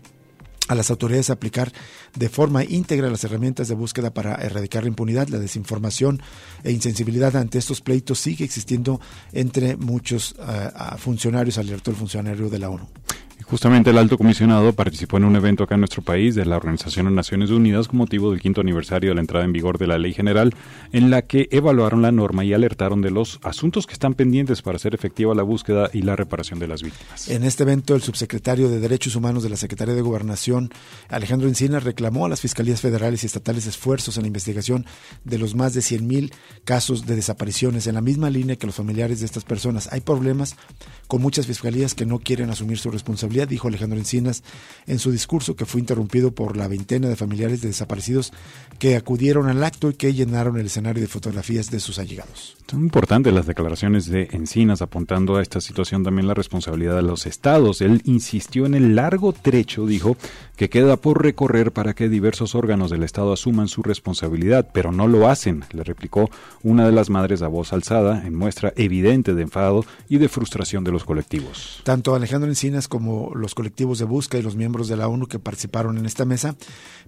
[0.69, 1.73] a las autoridades aplicar
[2.15, 6.23] de forma íntegra las herramientas de búsqueda para erradicar la impunidad, la desinformación
[6.63, 9.01] e insensibilidad ante estos pleitos sigue existiendo
[9.33, 12.89] entre muchos eh, funcionarios, alertó el funcionario de la ONU.
[13.47, 17.07] Justamente el alto comisionado participó en un evento acá en nuestro país de la Organización
[17.07, 19.99] de Naciones Unidas con motivo del quinto aniversario de la entrada en vigor de la
[19.99, 20.55] ley general,
[20.93, 24.77] en la que evaluaron la norma y alertaron de los asuntos que están pendientes para
[24.77, 27.29] hacer efectiva la búsqueda y la reparación de las víctimas.
[27.29, 30.71] En este evento, el subsecretario de Derechos Humanos de la Secretaría de Gobernación,
[31.09, 34.87] Alejandro Encina, reclamó a las fiscalías federales y estatales esfuerzos en la investigación
[35.25, 36.33] de los más de 100.000
[36.65, 39.89] casos de desapariciones, en la misma línea que los familiares de estas personas.
[39.93, 40.57] Hay problemas
[41.07, 44.43] con muchas fiscalías que no quieren asumir su responsabilidad familia, dijo Alejandro Encinas
[44.87, 48.33] en su discurso que fue interrumpido por la veintena de familiares de desaparecidos
[48.79, 52.57] que acudieron al acto y que llenaron el escenario de fotografías de sus allegados.
[52.69, 57.27] Son importantes las declaraciones de Encinas apuntando a esta situación también la responsabilidad de los
[57.27, 57.81] estados.
[57.81, 60.17] Él insistió en el largo trecho, dijo,
[60.57, 65.07] que queda por recorrer para que diversos órganos del estado asuman su responsabilidad, pero no
[65.07, 66.31] lo hacen, le replicó
[66.63, 70.85] una de las madres a voz alzada en muestra evidente de enfado y de frustración
[70.85, 71.81] de los colectivos.
[71.85, 75.39] Tanto Alejandro Encinas como los colectivos de busca y los miembros de la ONU que
[75.39, 76.57] participaron en esta mesa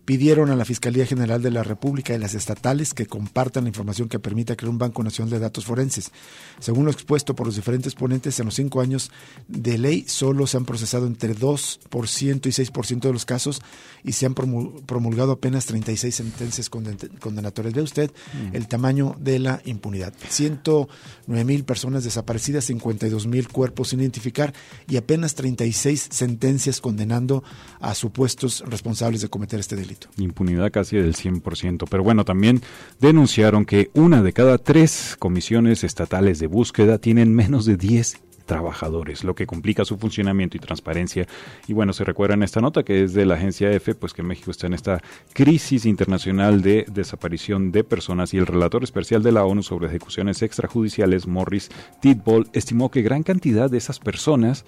[0.05, 4.09] pidieron a la Fiscalía General de la República y las estatales que compartan la información
[4.09, 6.13] que permita crear un Banco Nacional de Datos Forenses.
[6.61, 9.11] Según lo expuesto por los diferentes ponentes, en los cinco años
[9.49, 13.61] de ley solo se han procesado entre 2% y 6% de los casos
[14.05, 17.75] y se han promulgado apenas 36 sentencias condenatorias.
[17.75, 18.55] Ve usted mm.
[18.55, 20.15] el tamaño de la impunidad.
[20.29, 24.55] 109 mil personas desaparecidas, 52 mil cuerpos sin identificar
[24.89, 27.43] y apenas 36 sentencias condenando
[27.81, 30.09] a supuestos responsables de cometer este delito.
[30.19, 31.87] Impunidad casi del 100%.
[31.89, 32.63] Pero bueno, también
[33.01, 39.25] denunciaron que una de cada tres comisiones estatales de búsqueda tienen menos de 10 trabajadores,
[39.25, 41.27] lo que complica su funcionamiento y transparencia.
[41.67, 44.23] Y bueno, se recuerda en esta nota que es de la agencia EFE, pues que
[44.23, 45.03] México está en esta
[45.35, 50.41] crisis internacional de desaparición de personas y el relator especial de la ONU sobre ejecuciones
[50.43, 54.65] extrajudiciales, Morris Titbol, estimó que gran cantidad de esas personas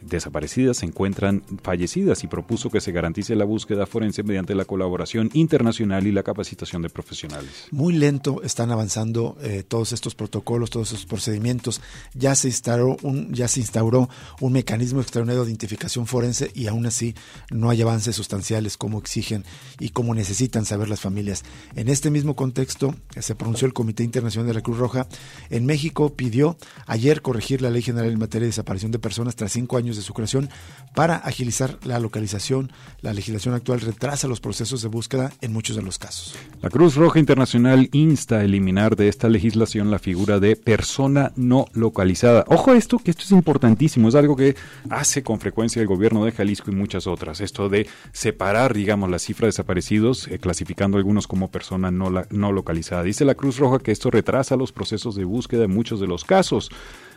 [0.00, 5.30] desaparecidas se encuentran fallecidas y propuso que se garantice la búsqueda forense mediante la colaboración
[5.32, 7.68] internacional y la capacitación de profesionales.
[7.70, 11.80] Muy lento están avanzando eh, todos estos protocolos, todos estos procedimientos.
[12.14, 14.08] Ya se instauró un, ya se instauró
[14.40, 17.14] un mecanismo extraordinario de identificación forense y aún así
[17.50, 19.44] no hay avances sustanciales como exigen
[19.78, 21.44] y como necesitan saber las familias.
[21.74, 25.06] En este mismo contexto eh, se pronunció el Comité Internacional de la Cruz Roja.
[25.50, 29.52] En México pidió ayer corregir la Ley General en materia de desaparición de personas tras
[29.52, 30.50] cinco años de su creación
[30.94, 32.72] para agilizar la localización.
[33.00, 36.34] La legislación actual retrasa los procesos de búsqueda en muchos de los casos.
[36.62, 41.66] La Cruz Roja Internacional insta a eliminar de esta legislación la figura de persona no
[41.72, 42.44] localizada.
[42.48, 44.56] Ojo a esto, que esto es importantísimo, es algo que
[44.88, 47.40] hace con frecuencia el gobierno de Jalisco y muchas otras.
[47.40, 52.52] Esto de separar, digamos, la cifra de desaparecidos, eh, clasificando algunos como persona no, no
[52.52, 53.02] localizada.
[53.02, 56.24] Dice la Cruz Roja que esto retrasa los procesos de búsqueda en muchos de los
[56.24, 56.70] casos.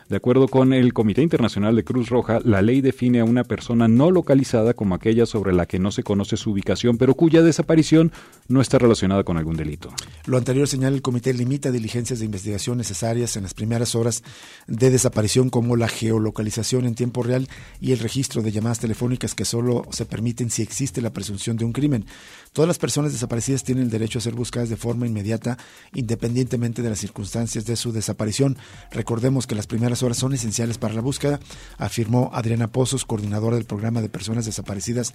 [0.08, 3.88] De acuerdo con el Comité Internacional de Cruz Roja, la ley define a una persona
[3.88, 8.12] no localizada como aquella sobre la que no se conoce su ubicación, pero cuya desaparición
[8.46, 9.90] no está relacionada con algún delito.
[10.26, 14.22] Lo anterior señala el comité limita diligencias de investigación necesarias en las primeras horas
[14.66, 17.48] de desaparición como la geolocalización en tiempo real
[17.80, 21.64] y el registro de llamadas telefónicas que solo se permiten si existe la presunción de
[21.64, 22.04] un crimen.
[22.54, 25.58] Todas las personas desaparecidas tienen el derecho a ser buscadas de forma inmediata,
[25.92, 28.56] independientemente de las circunstancias de su desaparición.
[28.92, 31.40] Recordemos que las primeras horas son esenciales para la búsqueda,
[31.78, 35.14] afirmó Adriana Pozos, coordinadora del programa de personas desaparecidas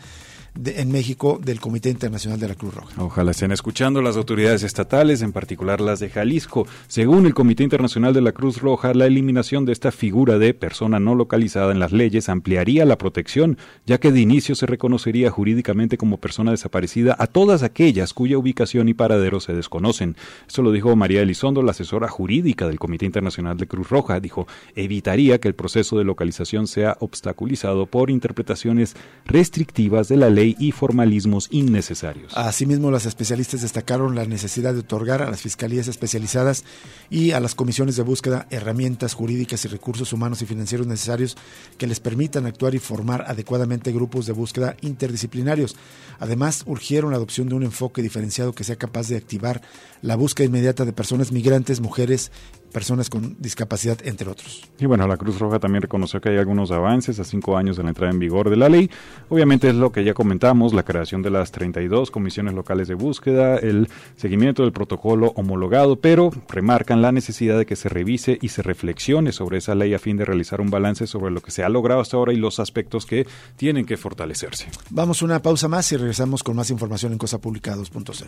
[0.66, 3.02] en México del Comité Internacional de la Cruz Roja.
[3.02, 6.68] Ojalá estén escuchando las autoridades estatales, en particular las de Jalisco.
[6.88, 11.00] Según el Comité Internacional de la Cruz Roja, la eliminación de esta figura de persona
[11.00, 15.98] no localizada en las leyes ampliaría la protección, ya que de inicio se reconocería jurídicamente
[15.98, 20.16] como persona desaparecida a todas aquellas cuya ubicación y paradero se desconocen.
[20.48, 24.20] Esto lo dijo María Elizondo, la asesora jurídica del Comité Internacional de Cruz Roja.
[24.20, 30.39] Dijo, evitaría que el proceso de localización sea obstaculizado por interpretaciones restrictivas de la ley
[30.46, 32.32] y formalismos innecesarios.
[32.36, 36.64] Asimismo, las especialistas destacaron la necesidad de otorgar a las fiscalías especializadas
[37.10, 41.38] y a las comisiones de búsqueda herramientas jurídicas y recursos humanos y financieros necesarios
[41.78, 45.76] que les permitan actuar y formar adecuadamente grupos de búsqueda interdisciplinarios.
[46.20, 49.62] Además, urgieron la adopción de un enfoque diferenciado que sea capaz de activar
[50.02, 52.32] la búsqueda inmediata de personas migrantes, mujeres
[52.70, 54.70] personas con discapacidad, entre otros.
[54.80, 57.84] Y bueno, la Cruz Roja también reconoció que hay algunos avances a cinco años de
[57.84, 58.90] la entrada en vigor de la ley.
[59.30, 63.58] Obviamente es lo que ya comentamos, la creación de las 32 comisiones locales de búsqueda,
[63.58, 68.62] el seguimiento del protocolo homologado, pero remarcan la necesidad de que se revise y se
[68.62, 71.70] reflexione sobre esa ley a fin de realizar un balance sobre lo que se ha
[71.70, 74.68] logrado hasta ahora y los aspectos que tienen que fortalecerse.
[74.90, 78.28] Vamos una pausa más y regresamos con más información en Cosa Pública 2.0.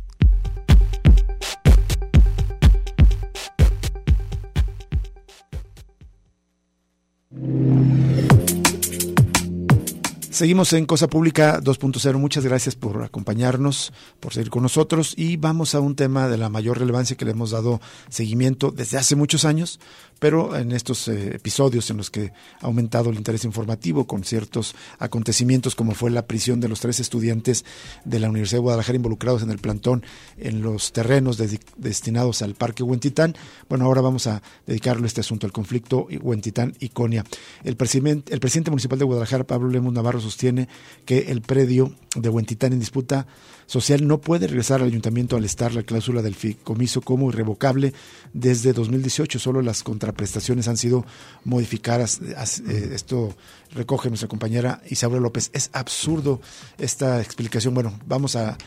[10.41, 12.17] Seguimos en Cosa Pública 2.0.
[12.17, 16.49] Muchas gracias por acompañarnos, por seguir con nosotros y vamos a un tema de la
[16.49, 19.79] mayor relevancia que le hemos dado seguimiento desde hace muchos años,
[20.17, 24.73] pero en estos eh, episodios en los que ha aumentado el interés informativo con ciertos
[24.97, 27.63] acontecimientos como fue la prisión de los tres estudiantes
[28.03, 30.03] de la Universidad de Guadalajara involucrados en el plantón
[30.37, 31.37] en los terrenos
[31.77, 33.35] destinados al Parque Huentitán.
[33.69, 37.25] Bueno, ahora vamos a dedicarle este asunto al conflicto Huentitán-Iconia.
[37.63, 40.67] El, el presidente municipal de Guadalajara, Pablo Lemus Navarro, sostiene
[41.05, 43.27] que el predio de Huentitán en disputa
[43.65, 47.93] social no puede regresar al ayuntamiento al estar la cláusula del fideicomiso como irrevocable
[48.33, 49.39] desde 2018.
[49.39, 51.05] Solo las contraprestaciones han sido
[51.45, 52.19] modificadas.
[52.21, 53.33] Eh, esto
[53.73, 55.49] recoge nuestra compañera Isabel López.
[55.53, 56.41] Es absurdo
[56.77, 57.73] esta explicación.
[57.73, 58.57] Bueno, vamos a,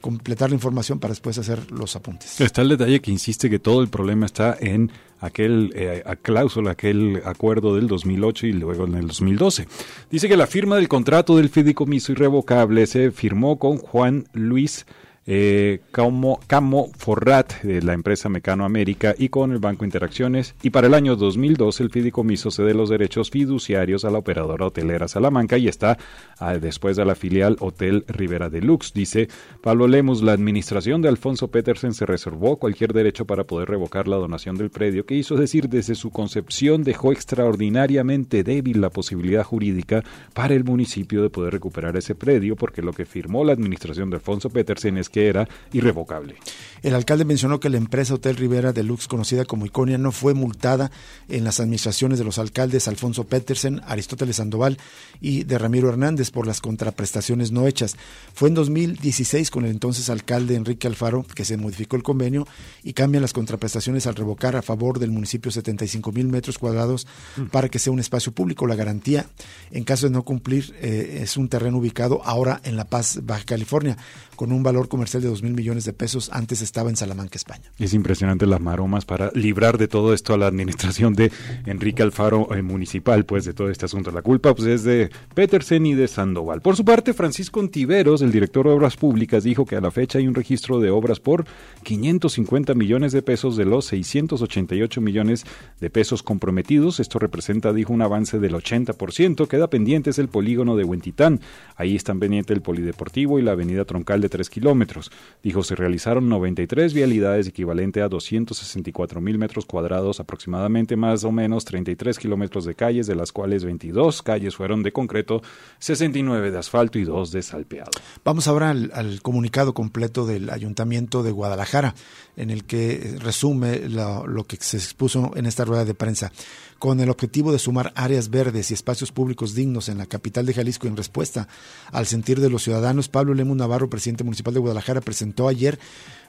[0.00, 2.40] completar la información para después hacer los apuntes.
[2.40, 7.22] Está el detalle que insiste que todo el problema está en aquel eh, cláusula, aquel
[7.24, 9.68] acuerdo del 2008 y luego en el 2012.
[10.10, 14.86] Dice que la firma del contrato del fideicomiso irrevocable se firmó con Juan Luis
[15.26, 20.70] eh, Camo, Camo Forrat de la empresa Mecano América y con el Banco Interacciones y
[20.70, 25.58] para el año 2002 el fideicomiso cede los derechos fiduciarios a la operadora hotelera Salamanca
[25.58, 25.98] y está
[26.38, 28.92] ah, después a la filial Hotel Rivera Deluxe.
[28.94, 29.28] Dice
[29.62, 34.16] Pablo Lemus, la administración de Alfonso Petersen se reservó cualquier derecho para poder revocar la
[34.16, 40.02] donación del predio que hizo decir desde su concepción dejó extraordinariamente débil la posibilidad jurídica
[40.32, 44.16] para el municipio de poder recuperar ese predio porque lo que firmó la administración de
[44.16, 46.36] Alfonso Petersen es que era irrevocable.
[46.82, 50.90] El alcalde mencionó que la empresa Hotel Rivera Deluxe, conocida como Iconia, no fue multada
[51.28, 54.78] en las administraciones de los alcaldes Alfonso Petersen, Aristóteles Sandoval
[55.20, 57.96] y de Ramiro Hernández por las contraprestaciones no hechas.
[58.34, 62.46] Fue en 2016 con el entonces alcalde Enrique Alfaro que se modificó el convenio
[62.82, 67.46] y cambian las contraprestaciones al revocar a favor del municipio 75 mil metros cuadrados mm.
[67.46, 68.66] para que sea un espacio público.
[68.66, 69.26] La garantía,
[69.70, 73.44] en caso de no cumplir, eh, es un terreno ubicado ahora en La Paz, Baja
[73.44, 73.96] California,
[74.36, 76.30] con un valor comercial de 2 mil millones de pesos.
[76.32, 77.70] Antes estaba en Salamanca, España.
[77.78, 81.32] Es impresionante las maromas para librar de todo esto a la administración de
[81.66, 84.10] Enrique Alfaro eh, municipal, pues de todo este asunto.
[84.10, 86.60] La culpa pues, es de Petersen y de Sandoval.
[86.60, 90.18] Por su parte, Francisco Ontiveros, el director de Obras Públicas, dijo que a la fecha
[90.18, 91.44] hay un registro de obras por
[91.82, 95.44] 550 millones de pesos de los 688 millones
[95.80, 97.00] de pesos comprometidos.
[97.00, 99.48] Esto representa, dijo, un avance del 80%.
[99.48, 101.40] Queda pendiente el polígono de Huentitán.
[101.76, 105.10] Ahí están pendientes el polideportivo y la avenida troncal de 3 kilómetros.
[105.42, 106.28] Dijo, se realizaron
[106.60, 112.74] 93 vialidades equivalente a 264 mil metros cuadrados, aproximadamente más o menos 33 kilómetros de
[112.74, 115.42] calles, de las cuales 22 calles fueron de concreto,
[115.78, 117.90] 69 de asfalto y 2 de salpeado.
[118.24, 121.94] Vamos ahora al, al comunicado completo del Ayuntamiento de Guadalajara,
[122.36, 126.30] en el que resume lo, lo que se expuso en esta rueda de prensa
[126.80, 130.54] con el objetivo de sumar áreas verdes y espacios públicos dignos en la capital de
[130.54, 131.46] Jalisco en respuesta
[131.92, 135.78] al sentir de los ciudadanos, Pablo Lemus Navarro, presidente municipal de Guadalajara, presentó ayer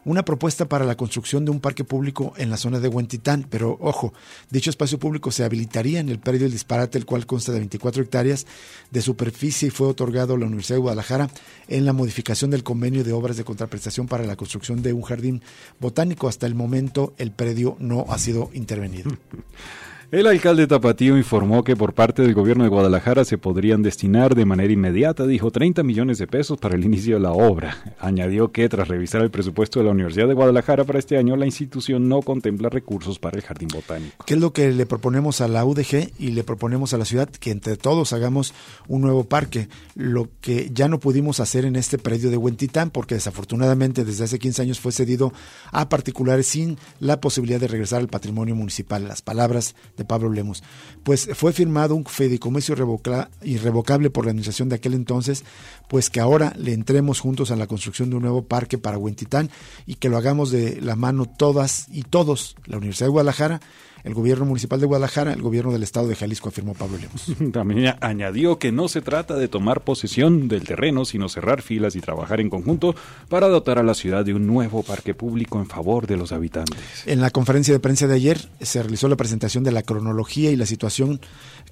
[0.04, 3.78] una propuesta para la construcción de un parque público en la zona de Huentitán, pero
[3.80, 4.14] ojo,
[4.50, 8.04] dicho espacio público se habilitaría en el predio El Disparate, el cual consta de 24
[8.04, 8.46] hectáreas
[8.90, 11.30] de superficie y fue otorgado a la Universidad de Guadalajara
[11.70, 15.42] en la modificación del convenio de obras de contraprestación para la construcción de un jardín
[15.80, 16.28] botánico.
[16.28, 19.12] Hasta el momento el predio no ha sido intervenido.
[20.12, 24.44] El alcalde Tapatío informó que por parte del gobierno de Guadalajara se podrían destinar de
[24.44, 27.78] manera inmediata, dijo, 30 millones de pesos para el inicio de la obra.
[27.98, 31.46] Añadió que tras revisar el presupuesto de la Universidad de Guadalajara para este año, la
[31.46, 34.26] institución no contempla recursos para el jardín botánico.
[34.26, 37.30] ¿Qué es lo que le proponemos a la UDG y le proponemos a la ciudad?
[37.30, 38.54] Que entre todos hagamos
[38.90, 43.16] un nuevo parque, lo que ya no pudimos hacer en este predio de Huentitán, porque
[43.16, 45.32] desafortunadamente desde hace 15 años fue cedido
[45.72, 49.08] a particulares sin la posibilidad de regresar al patrimonio municipal.
[49.08, 49.74] Las palabras
[50.06, 50.64] Pablo Lemos.
[51.04, 55.44] Pues fue firmado un fideicomiso irrevocable por la administración de aquel entonces,
[55.90, 59.50] pues que ahora le entremos juntos a la construcción de un nuevo parque para Huentitán
[59.86, 63.62] y que lo hagamos de la mano todas y todos, la Universidad de Guadalajara,
[64.04, 67.32] el gobierno municipal de Guadalajara, el gobierno del estado de Jalisco, afirmó Pablo Lemos.
[67.54, 72.02] También añadió que no se trata de tomar posesión del terreno, sino cerrar filas y
[72.02, 72.96] trabajar en conjunto
[73.30, 76.80] para dotar a la ciudad de un nuevo parque público en favor de los habitantes.
[77.06, 80.56] En la conferencia de prensa de ayer se realizó la presentación de la cronología y
[80.56, 81.20] la situación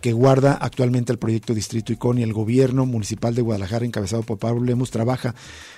[0.01, 2.23] que guarda actualmente el proyecto Distrito Iconi.
[2.23, 5.35] El gobierno municipal de Guadalajara, encabezado por Pablo Lemos, trabaja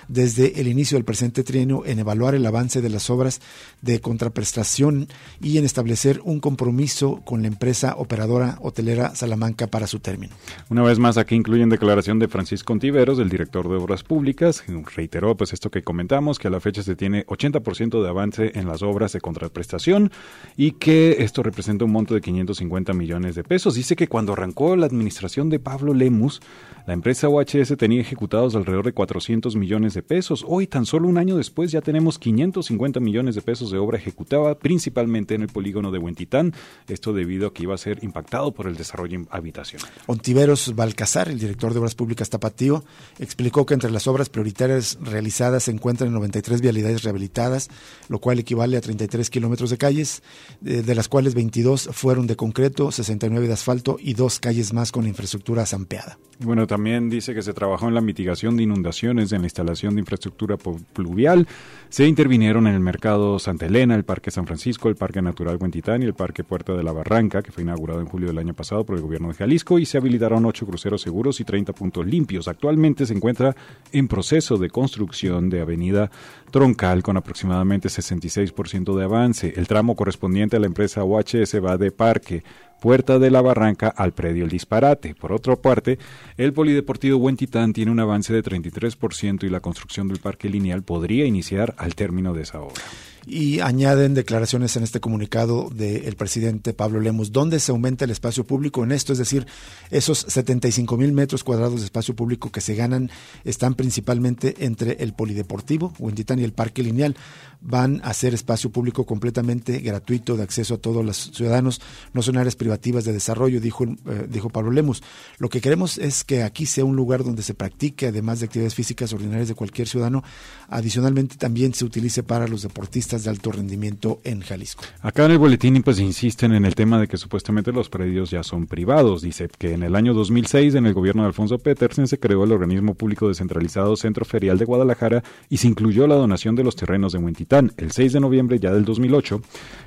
[0.08, 3.40] desde el inicio del presente trienio en evaluar el avance de las obras
[3.80, 5.08] de contraprestación
[5.40, 10.34] y en establecer un compromiso con la empresa operadora hotelera Salamanca para su término.
[10.68, 14.62] Una vez más, aquí incluyen declaración de Francisco Ontiveros, el director de Obras Públicas,
[14.94, 18.68] reiteró pues esto que comentamos, que a la fecha se tiene 80% de avance en
[18.68, 20.12] las obras de contraprestación
[20.56, 23.74] y que esto representa un monto de 550 millones de pesos.
[23.74, 26.42] Dice que cuando arrancó la administración de Pablo Lemus,
[26.84, 30.44] La empresa OHS tenía ejecutados alrededor de 400 millones de pesos.
[30.48, 34.58] Hoy, tan solo un año después, ya tenemos 550 millones de pesos de obra ejecutada,
[34.58, 36.52] principalmente en el polígono de Huentitán.
[36.88, 39.88] Esto debido a que iba a ser impactado por el desarrollo habitacional.
[40.06, 42.84] Ontiveros Balcazar, el director de Obras Públicas Tapatío,
[43.20, 47.70] explicó que entre las obras prioritarias realizadas se encuentran 93 vialidades rehabilitadas,
[48.08, 50.24] lo cual equivale a 33 kilómetros de calles,
[50.64, 54.90] eh, de las cuales 22 fueron de concreto, 69 de asfalto y dos calles más
[54.90, 56.18] con infraestructura zampeada.
[56.40, 60.00] Bueno, también dice que se trabajó en la mitigación de inundaciones, en la instalación de
[60.00, 61.46] infraestructura pluvial.
[61.90, 66.00] Se intervinieron en el mercado Santa Elena, el Parque San Francisco, el Parque Natural Huentitán
[66.00, 68.86] y el Parque Puerta de la Barranca, que fue inaugurado en julio del año pasado
[68.86, 72.48] por el gobierno de Jalisco, y se habilitaron ocho cruceros seguros y 30 puntos limpios.
[72.48, 73.54] Actualmente se encuentra
[73.92, 76.10] en proceso de construcción de avenida
[76.50, 79.52] troncal con aproximadamente 66% de avance.
[79.56, 82.42] El tramo correspondiente a la empresa OHS va de Parque
[82.82, 85.14] Puerta de la Barranca al predio El Disparate.
[85.14, 86.00] Por otra parte,
[86.36, 90.82] el Polideportivo Buen Titán tiene un avance de 33% y la construcción del parque lineal
[90.82, 92.82] podría iniciar al término de esa obra
[93.26, 98.44] y añaden declaraciones en este comunicado del presidente Pablo Lemos, donde se aumenta el espacio
[98.44, 99.46] público en esto, es decir,
[99.90, 103.10] esos 75 mil metros cuadrados de espacio público que se ganan
[103.44, 107.16] están principalmente entre el polideportivo, Huentitán y el parque lineal.
[107.64, 111.80] Van a ser espacio público completamente gratuito de acceso a todos los ciudadanos,
[112.12, 115.02] no son áreas privativas de desarrollo, dijo, eh, dijo Pablo Lemos.
[115.38, 118.74] Lo que queremos es que aquí sea un lugar donde se practique, además de actividades
[118.74, 120.24] físicas ordinarias de cualquier ciudadano,
[120.68, 124.84] adicionalmente también se utilice para los deportistas de alto rendimiento en Jalisco.
[125.02, 128.42] Acá en el boletín pues insisten en el tema de que supuestamente los predios ya
[128.42, 129.22] son privados.
[129.22, 132.52] Dice que en el año 2006 en el gobierno de Alfonso Petersen se creó el
[132.52, 137.12] organismo público descentralizado Centro Ferial de Guadalajara y se incluyó la donación de los terrenos
[137.12, 137.72] de Huentitán.
[137.76, 139.42] El 6 de noviembre ya del 2008,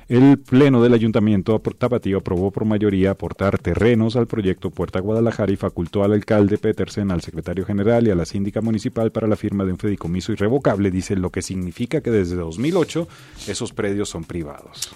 [0.08, 5.56] el pleno del ayuntamiento tapatío aprobó por mayoría aportar terrenos al proyecto Puerta Guadalajara y
[5.56, 9.64] facultó al alcalde Petersen, al secretario general y a la síndica municipal para la firma
[9.64, 10.90] de un fideicomiso irrevocable.
[10.90, 13.08] Dice lo que significa que desde 2008
[13.46, 14.90] esos predios son privados.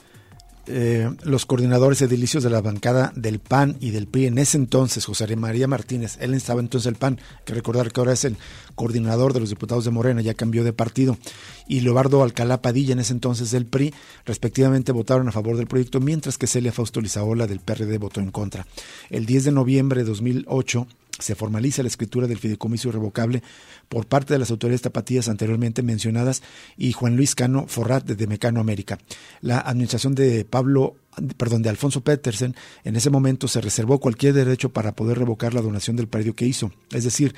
[0.72, 5.04] Eh, los coordinadores edilicios de la bancada del PAN y del PRI en ese entonces,
[5.04, 8.36] José María Martínez, él estaba entonces el PAN, que recordar que ahora es el
[8.76, 11.18] coordinador de los diputados de Morena, ya cambió de partido,
[11.66, 13.92] y Leobardo Alcalá Padilla, en ese entonces del PRI,
[14.24, 18.30] respectivamente votaron a favor del proyecto, mientras que Celia Fausto Lizaola del PRD votó en
[18.30, 18.66] contra.
[19.08, 20.86] El 10 de noviembre de 2008,
[21.20, 23.42] se formaliza la escritura del fideicomiso irrevocable
[23.88, 26.42] por parte de las autoridades tapatías anteriormente mencionadas
[26.76, 28.98] y Juan Luis Cano Forrat de Mecano América.
[29.40, 30.96] La administración de Pablo
[31.36, 32.54] perdón, de Alfonso Petersen,
[32.84, 36.46] en ese momento se reservó cualquier derecho para poder revocar la donación del predio que
[36.46, 36.72] hizo.
[36.92, 37.34] Es decir,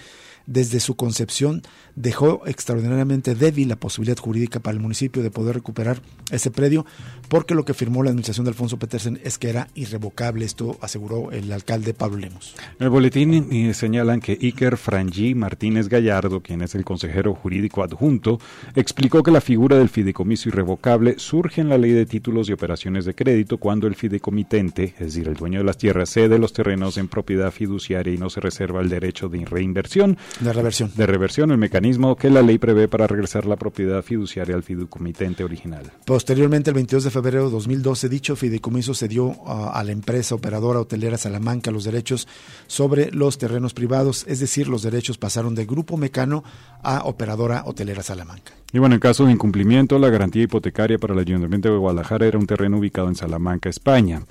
[0.46, 1.62] desde su concepción
[1.94, 6.86] dejó extraordinariamente débil la posibilidad jurídica para el municipio de poder recuperar ese predio,
[7.28, 10.44] porque lo que firmó la administración de Alfonso Petersen es que era irrevocable.
[10.44, 12.54] Esto aseguró el alcalde Pablo Lemos.
[12.78, 18.38] En el boletín señalan que Iker Frangi Martínez Gallardo, quien es el consejero jurídico adjunto,
[18.74, 23.04] explicó que la figura del fideicomiso irrevocable surge en la ley de títulos y operaciones
[23.04, 26.96] de crédito cuando el fideicomitente, es decir, el dueño de las tierras, cede los terrenos
[26.96, 30.90] en propiedad fiduciaria y no se reserva el derecho de reinversión de reversión.
[30.96, 35.44] De reversión, el mecanismo que la ley prevé para regresar la propiedad fiduciaria al fideicomitente
[35.44, 35.92] original.
[36.04, 40.80] Posteriormente, el 22 de febrero de 2012, dicho fideicomiso cedió a, a la empresa operadora
[40.80, 42.26] hotelera Salamanca los derechos
[42.66, 46.44] sobre los terrenos privados, es decir, los derechos pasaron de Grupo Mecano
[46.82, 48.52] a Operadora Hotelera Salamanca.
[48.72, 52.38] Y bueno, en caso de incumplimiento, la garantía hipotecaria para el Ayuntamiento de Guadalajara era
[52.38, 54.22] un terreno ubicado en Salamanca, España.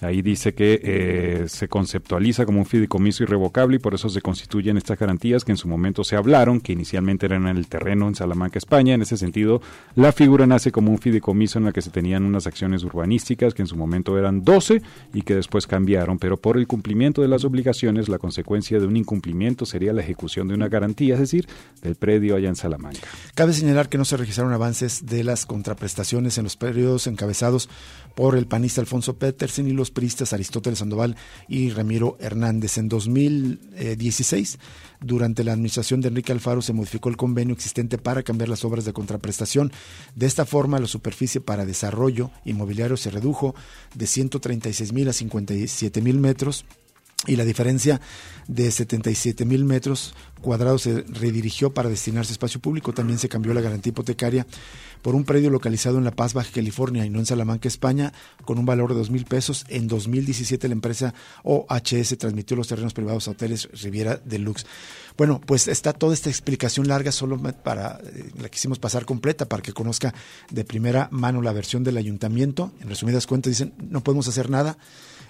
[0.00, 4.78] Ahí dice que eh, se conceptualiza como un fideicomiso irrevocable y por eso se constituyen
[4.78, 8.14] estas garantías que en su momento se hablaron, que inicialmente eran en el terreno en
[8.14, 8.94] Salamanca, España.
[8.94, 9.60] En ese sentido,
[9.94, 13.62] la figura nace como un fideicomiso en la que se tenían unas acciones urbanísticas que
[13.62, 14.80] en su momento eran 12
[15.12, 18.96] y que después cambiaron, pero por el cumplimiento de las obligaciones, la consecuencia de un
[18.96, 21.46] incumplimiento sería la ejecución de una garantía, es decir,
[21.82, 23.06] del predio allá en Salamanca.
[23.34, 27.68] Cabe señalar que no se registraron avances de las contraprestaciones en los periodos encabezados
[28.20, 31.16] por el panista Alfonso Petersen y los pristas Aristóteles Sandoval
[31.48, 32.76] y Ramiro Hernández.
[32.76, 34.58] En 2016,
[35.00, 38.84] durante la administración de Enrique Alfaro, se modificó el convenio existente para cambiar las obras
[38.84, 39.72] de contraprestación.
[40.16, 43.54] De esta forma, la superficie para desarrollo inmobiliario se redujo
[43.94, 46.66] de 136 mil a 57 mil metros
[47.26, 48.00] y la diferencia
[48.48, 52.94] de 77 mil metros cuadrados se redirigió para destinarse a espacio público.
[52.94, 54.46] También se cambió la garantía hipotecaria
[55.02, 58.12] por un predio localizado en La Paz, Baja California y no en Salamanca, España,
[58.44, 59.66] con un valor de dos mil pesos.
[59.68, 61.14] En 2017 la empresa
[61.44, 64.66] OHS transmitió los terrenos privados a hoteles Riviera Deluxe.
[65.18, 69.62] Bueno, pues está toda esta explicación larga, solo para eh, la quisimos pasar completa para
[69.62, 70.14] que conozca
[70.50, 72.72] de primera mano la versión del ayuntamiento.
[72.80, 74.78] En resumidas cuentas dicen, no podemos hacer nada.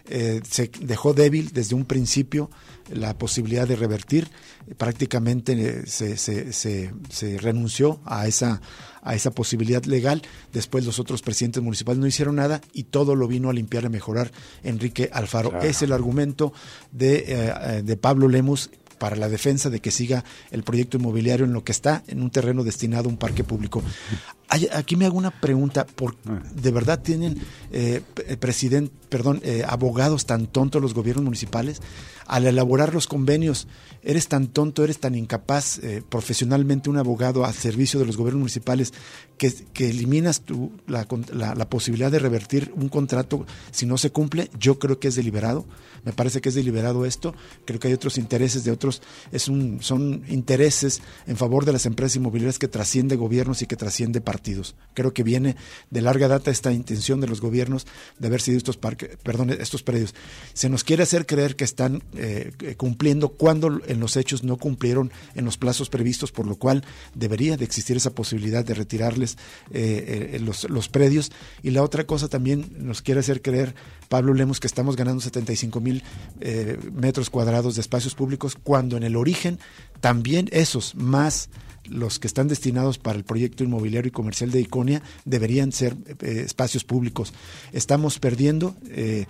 [0.08, 2.50] Eh, se dejó débil desde un principio
[2.92, 4.28] la posibilidad de revertir.
[4.76, 8.60] Prácticamente eh, se, se, se, renunció a esa,
[9.02, 10.22] a esa posibilidad legal.
[10.52, 13.88] Después los otros presidentes municipales no hicieron nada y todo lo vino a limpiar y
[13.88, 14.32] mejorar
[14.62, 15.60] Enrique Alfaro.
[15.60, 16.52] Es el argumento
[16.92, 18.70] de, de Pablo Lemus
[19.00, 22.30] para la defensa de que siga el proyecto inmobiliario en lo que está en un
[22.30, 23.82] terreno destinado a un parque público.
[24.72, 26.42] aquí me hago una pregunta, ¿por, ah.
[26.54, 27.40] ¿de verdad tienen
[27.72, 28.02] eh,
[28.38, 31.82] presidente, perdón, eh, abogados tan tontos los gobiernos municipales?
[32.26, 33.66] Al elaborar los convenios,
[34.02, 38.40] eres tan tonto, eres tan incapaz eh, profesionalmente un abogado al servicio de los gobiernos
[38.40, 38.94] municipales
[39.36, 44.50] que, que eliminas tu, la, la, posibilidad de revertir un contrato si no se cumple,
[44.58, 45.64] yo creo que es deliberado.
[46.04, 47.34] Me parece que es deliberado esto.
[47.64, 49.00] Creo que hay otros intereses de otros,
[49.32, 53.76] es un, son intereses en favor de las empresas inmobiliarias que trasciende gobiernos y que
[53.76, 54.76] trasciende partidos.
[54.92, 55.56] Creo que viene
[55.88, 57.86] de larga data esta intención de los gobiernos
[58.18, 60.14] de haber sido estos parques, perdón, estos predios.
[60.52, 65.10] Se nos quiere hacer creer que están eh, cumpliendo cuando en los hechos no cumplieron
[65.34, 66.84] en los plazos previstos, por lo cual
[67.14, 69.36] debería de existir esa posibilidad de retirarles
[69.70, 71.32] eh, eh, los, los predios.
[71.62, 73.74] Y la otra cosa también nos quiere hacer creer
[74.08, 76.02] Pablo Lemos que estamos ganando 75 mil
[76.40, 79.58] eh, metros cuadrados de espacios públicos, cuando en el origen
[80.00, 81.48] también esos más
[81.90, 86.42] los que están destinados para el proyecto inmobiliario y comercial de Iconia deberían ser eh,
[86.46, 87.32] espacios públicos.
[87.72, 89.26] Estamos perdiendo eh,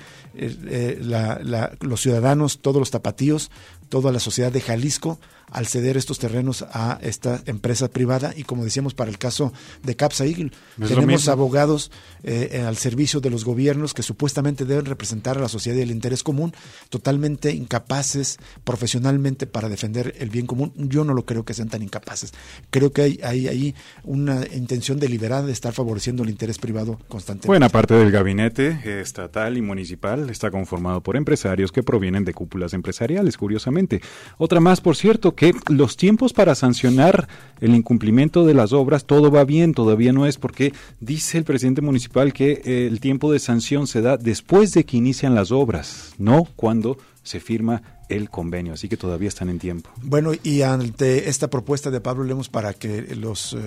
[1.80, 3.50] los ciudadanos, todos los tapatíos,
[3.91, 5.18] toda la sociedad de Jalisco
[5.51, 9.97] al ceder estos terrenos a esta empresa privada y como decíamos para el caso de
[9.97, 11.91] Capsa Eagle, tenemos abogados
[12.22, 15.82] eh, eh, al servicio de los gobiernos que supuestamente deben representar a la sociedad y
[15.82, 16.53] el interés común,
[16.88, 20.72] totalmente incapaces profesionalmente para defender el bien común.
[20.76, 22.32] Yo no lo creo que sean tan incapaces.
[22.70, 23.74] Creo que hay, hay ahí
[24.05, 27.49] una intención deliberada de estar favoreciendo el interés privado constantemente.
[27.49, 32.72] Buena parte del gabinete estatal y municipal está conformado por empresarios que provienen de cúpulas
[32.72, 33.80] empresariales, curiosamente.
[34.39, 37.28] Otra más, por cierto, que los tiempos para sancionar
[37.61, 41.83] el incumplimiento de las obras, todo va bien, todavía no es, porque dice el presidente
[41.83, 46.14] municipal que eh, el tiempo de sanción se da después de que inician las obras,
[46.18, 49.91] no cuando se firma el convenio, así que todavía están en tiempo.
[50.03, 53.59] Bueno, y ante esta propuesta de Pablo Lemos para que los eh,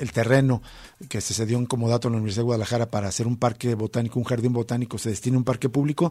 [0.00, 0.62] el, terreno
[1.08, 4.18] que se cedió en comodato en la Universidad de Guadalajara para hacer un parque botánico,
[4.18, 6.10] un jardín botánico, se destine a un parque público,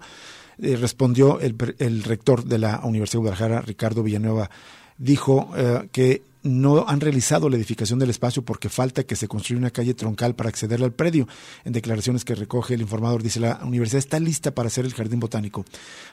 [0.59, 4.49] eh, respondió el, el rector de la Universidad de Guadalajara, Ricardo Villanueva
[4.97, 9.57] dijo eh, que no han realizado la edificación del espacio porque falta que se construya
[9.57, 11.27] una calle troncal para acceder al predio.
[11.65, 15.19] En declaraciones que recoge el informador, dice la universidad está lista para hacer el jardín
[15.19, 15.65] botánico,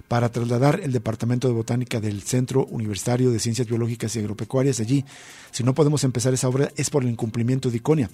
[0.09, 5.05] para trasladar el departamento de botánica del Centro Universitario de Ciencias Biológicas y Agropecuarias allí.
[5.51, 8.11] Si no podemos empezar esa obra es por el incumplimiento de Iconia.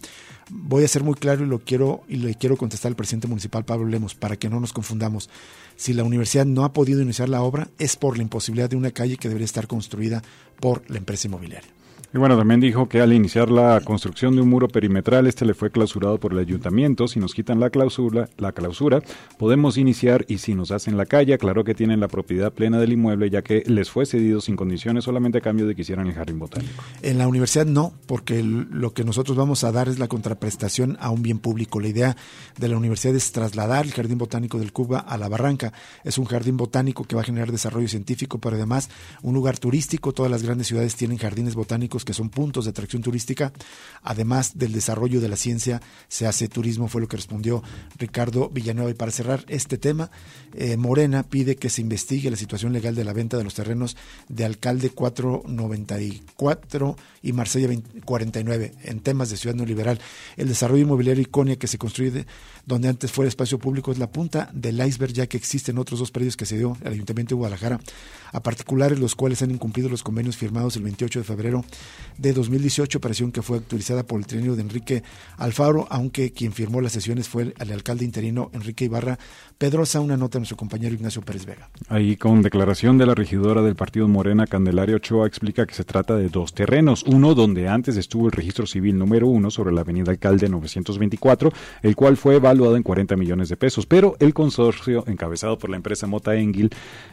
[0.51, 3.65] Voy a ser muy claro y lo quiero y le quiero contestar al presidente municipal
[3.65, 5.31] Pablo Lemos para que no nos confundamos.
[5.77, 8.91] Si la universidad no ha podido iniciar la obra es por la imposibilidad de una
[8.91, 10.23] calle que debería estar construida
[10.59, 11.78] por la empresa inmobiliaria.
[12.15, 15.53] Y bueno, también dijo que al iniciar la construcción de un muro perimetral, este le
[15.53, 17.07] fue clausurado por el ayuntamiento.
[17.07, 19.03] Si nos quitan la clausura, la clausura,
[19.39, 22.95] podemos iniciar y si nos hacen la calle, claro que tienen la propiedad plena del
[22.95, 26.15] inmueble, ya que les fue cedido sin condiciones, solamente a cambio de que hicieran el
[26.15, 26.83] jardín botánico.
[27.03, 31.11] En la universidad no, porque lo que nosotros vamos a dar es la contraprestación a
[31.11, 31.79] un bien público.
[31.79, 32.17] La idea
[32.59, 35.75] de la universidad es trasladar el jardín botánico del Cuba a la Barranca.
[36.05, 38.89] Es un jardín botánico que va a generar desarrollo científico, pero además
[39.23, 40.15] un lugar turístico.
[40.15, 43.53] Todas las grandes ciudades tienen jardines botánicos que son puntos de atracción turística.
[44.03, 47.63] Además del desarrollo de la ciencia, se hace turismo, fue lo que respondió
[47.99, 48.91] Ricardo Villanueva.
[48.91, 50.11] Y para cerrar este tema,
[50.55, 53.97] eh, Morena pide que se investigue la situación legal de la venta de los terrenos
[54.29, 57.69] de Alcalde 494 y Marsella
[58.05, 60.01] 49 en temas de ciudad neoliberal.
[60.37, 62.27] El desarrollo inmobiliario Iconia que se construye
[62.67, 66.11] donde antes fue espacio público es la punta del iceberg ya que existen otros dos
[66.11, 67.81] predios que se dio el Ayuntamiento de Guadalajara
[68.33, 71.65] a particulares los cuales han incumplido los convenios firmados el 28 de febrero
[72.19, 75.03] de 2018, operación que fue actualizada por el trienio de Enrique
[75.37, 79.19] Alfaro, aunque quien firmó las sesiones fue el, alcalde interino Enrique Ibarra
[79.57, 81.69] Pedrosa, una nota de nuestro compañero Ignacio Pérez Vega.
[81.89, 86.17] Ahí con declaración de la regidora del partido Morena, Candelaria Ochoa, explica que se trata
[86.17, 90.11] de dos terrenos, uno donde antes estuvo el registro civil número uno sobre la avenida
[90.11, 95.59] Alcalde 924, el cual fue evaluado en 40 millones de pesos, pero el consorcio encabezado
[95.59, 96.71] por la empresa Mota Engil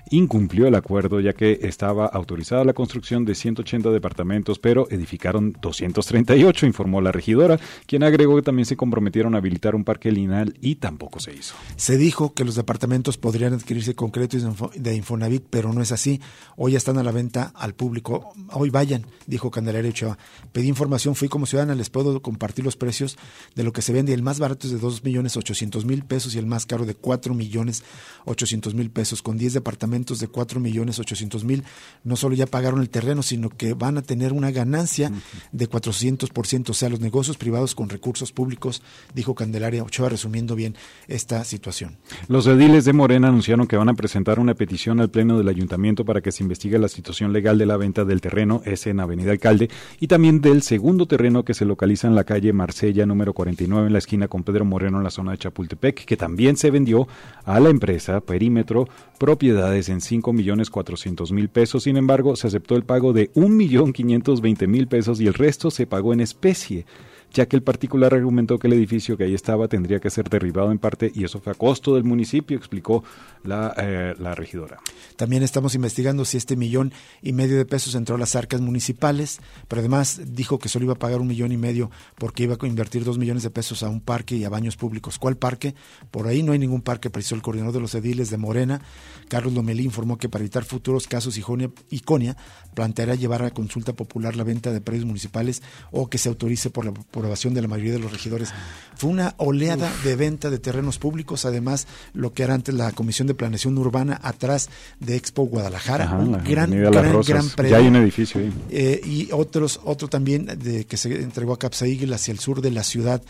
[0.09, 6.65] incumplió el acuerdo ya que estaba autorizada la construcción de 180 departamentos pero edificaron 238,
[6.65, 10.77] informó la regidora, quien agregó que también se comprometieron a habilitar un parque lineal y
[10.77, 11.53] tampoco se hizo.
[11.75, 14.43] Se dijo que los departamentos podrían adquirirse con créditos
[14.75, 16.19] de Infonavit, pero no es así.
[16.57, 18.33] Hoy ya están a la venta al público.
[18.53, 20.17] Hoy vayan, dijo Candelaria Ochoa.
[20.51, 23.19] Pedí información, fui como ciudadana, les puedo compartir los precios
[23.53, 24.15] de lo que se vende.
[24.15, 26.95] El más barato es de 2 millones 800 mil pesos y el más caro de
[26.95, 27.83] 4 millones
[28.25, 29.21] 800 mil pesos.
[29.21, 31.63] Con 10 departamentos de 4 millones 800 mil,
[32.03, 35.11] no solo ya pagaron el terreno, sino que van a tener una ganancia
[35.51, 38.81] de 400%, o sea, los negocios privados con recursos públicos,
[39.13, 40.75] dijo Candelaria Ochoa, resumiendo bien
[41.07, 41.97] esta situación.
[42.27, 46.05] Los ediles de Morena anunciaron que van a presentar una petición al Pleno del Ayuntamiento
[46.05, 49.31] para que se investigue la situación legal de la venta del terreno, ese en Avenida
[49.31, 53.87] Alcalde, y también del segundo terreno que se localiza en la calle Marsella número 49
[53.87, 57.07] en la esquina con Pedro Moreno en la zona de Chapultepec, que también se vendió
[57.43, 58.87] a la empresa Perímetro
[59.19, 61.83] propiedades en 5 millones 400 mil pesos.
[61.83, 65.71] Sin embargo, se aceptó el pago de 1 millón 520 mil pesos y el resto
[65.71, 66.85] se pagó en especie
[67.33, 70.71] ya que el particular argumentó que el edificio que ahí estaba tendría que ser derribado
[70.71, 73.03] en parte y eso fue a costo del municipio, explicó
[73.43, 74.79] la, eh, la regidora.
[75.15, 79.39] También estamos investigando si este millón y medio de pesos entró a las arcas municipales,
[79.67, 82.67] pero además dijo que solo iba a pagar un millón y medio porque iba a
[82.67, 85.19] invertir dos millones de pesos a un parque y a baños públicos.
[85.19, 85.75] ¿Cuál parque?
[86.11, 88.81] Por ahí no hay ningún parque, precisó el coordinador de los ediles de Morena,
[89.27, 92.37] Carlos Lomelí, informó que para evitar futuros casos Iconia
[92.73, 95.61] planteará llevar a consulta popular la venta de predios municipales
[95.91, 96.93] o que se autorice por la
[97.25, 98.53] aprobación de la mayoría de los regidores.
[98.95, 103.27] Fue una oleada de venta de terrenos públicos, además lo que era antes la Comisión
[103.27, 104.69] de Planeación Urbana atrás
[104.99, 107.69] de Expo Guadalajara, un gran, gran, gran.
[107.69, 108.53] Ya hay un edificio ahí.
[108.69, 112.71] Eh, y otros, otro también de que se entregó a Capsaíguil hacia el sur de
[112.71, 113.21] la ciudad.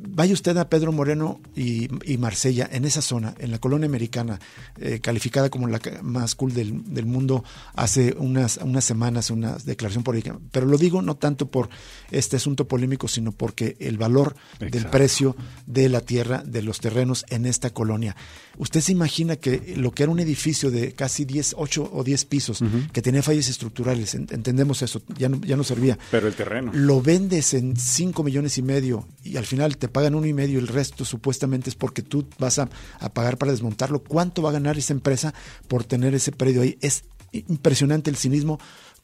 [0.00, 1.88] Vaya usted a Pedro Moreno y,
[2.18, 4.38] Marsella, en esa zona, en la colonia americana,
[4.80, 6.72] eh, calificada como la más cool del,
[7.04, 7.42] mundo
[7.74, 10.38] hace unas, unas semanas, una declaración política.
[10.52, 11.68] Pero lo digo no tanto por
[12.12, 15.34] este asunto polémico, sino porque el valor del precio
[15.66, 18.14] de la tierra, de los terrenos en esta colonia.
[18.56, 22.24] Usted se imagina que lo que era un edificio de casi 10, 8 o 10
[22.26, 22.60] pisos,
[22.92, 25.98] que tenía fallas estructurales, entendemos eso, ya no, ya no servía.
[26.12, 26.70] Pero el terreno.
[26.72, 30.58] Lo vendes en 5 millones y medio y al final te pagan uno y medio,
[30.58, 32.68] el resto supuestamente es porque tú vas a,
[33.12, 34.02] pagar para desmontarlo.
[34.02, 35.34] ¿Cuánto va a ganar esa empresa
[35.68, 36.78] por tener ese predio ahí?
[36.80, 38.58] Es impresionante el cinismo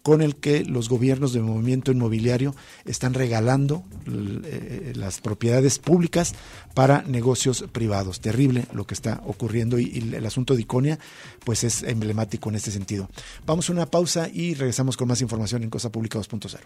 [0.04, 2.54] con el que los gobiernos de movimiento inmobiliario
[2.84, 6.34] están regalando eh, las propiedades públicas
[6.74, 8.20] para negocios privados.
[8.20, 10.98] Terrible lo que está ocurriendo y, el asunto de Iconia
[11.42, 13.08] pues es emblemático en este sentido.
[13.46, 16.58] Vamos a una pausa y regresamos con más información en Cosa Pública 2.0.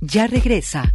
[0.00, 0.94] Ya regresa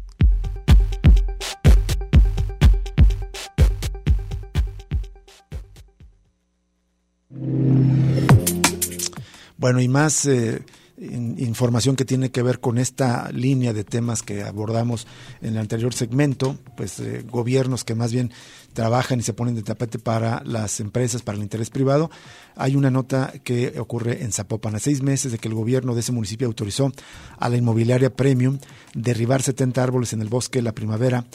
[9.61, 10.63] Bueno, y más eh,
[10.97, 15.05] información que tiene que ver con esta línea de temas que abordamos
[15.39, 18.31] en el anterior segmento, pues eh, gobiernos que más bien
[18.73, 22.09] trabajan y se ponen de tapete para las empresas, para el interés privado.
[22.55, 24.73] Hay una nota que ocurre en Zapopan.
[24.73, 26.91] A seis meses de que el gobierno de ese municipio autorizó
[27.37, 28.57] a la inmobiliaria Premium
[28.95, 31.25] derribar 70 árboles en el bosque la primavera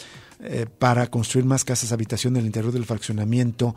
[0.41, 3.77] eh, para construir más casas habitación en el interior del fraccionamiento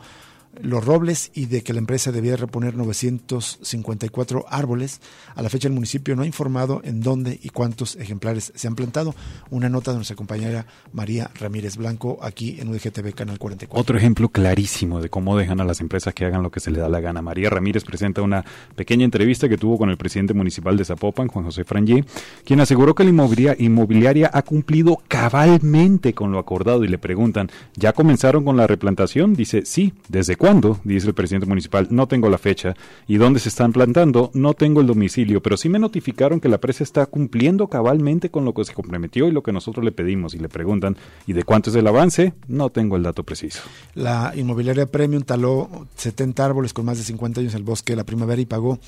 [0.60, 5.00] los robles y de que la empresa debía reponer 954 árboles.
[5.34, 8.74] A la fecha el municipio no ha informado en dónde y cuántos ejemplares se han
[8.74, 9.14] plantado.
[9.50, 13.80] Una nota de nuestra compañera María Ramírez Blanco aquí en UDGTV Canal 44.
[13.80, 16.80] Otro ejemplo clarísimo de cómo dejan a las empresas que hagan lo que se les
[16.80, 17.22] da la gana.
[17.22, 18.44] María Ramírez presenta una
[18.74, 22.04] pequeña entrevista que tuvo con el presidente municipal de Zapopan, Juan José Frangé,
[22.44, 23.10] quien aseguró que la
[23.58, 29.34] inmobiliaria ha cumplido cabalmente con lo acordado y le preguntan, ¿ya comenzaron con la replantación?
[29.34, 32.74] Dice, sí, desde cuándo, dice el presidente municipal, no tengo la fecha.
[33.06, 34.30] ¿Y dónde se están plantando?
[34.32, 38.46] No tengo el domicilio, pero sí me notificaron que la presa está cumpliendo cabalmente con
[38.46, 40.32] lo que se comprometió y lo que nosotros le pedimos.
[40.32, 42.32] Y le preguntan, ¿y de cuánto es el avance?
[42.48, 43.60] No tengo el dato preciso.
[43.94, 47.98] La inmobiliaria Premium taló 70 árboles con más de 50 años en el bosque de
[47.98, 48.78] la primavera y pagó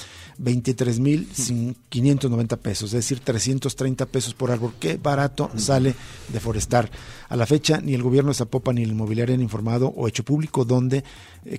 [0.43, 4.73] 23.590 pesos, es decir, 330 pesos por árbol.
[4.81, 5.95] Qué barato sale
[6.33, 6.91] de forestar.
[7.29, 10.25] A la fecha, ni el gobierno de Zapopan ni la inmobiliaria han informado o hecho
[10.25, 11.05] público dónde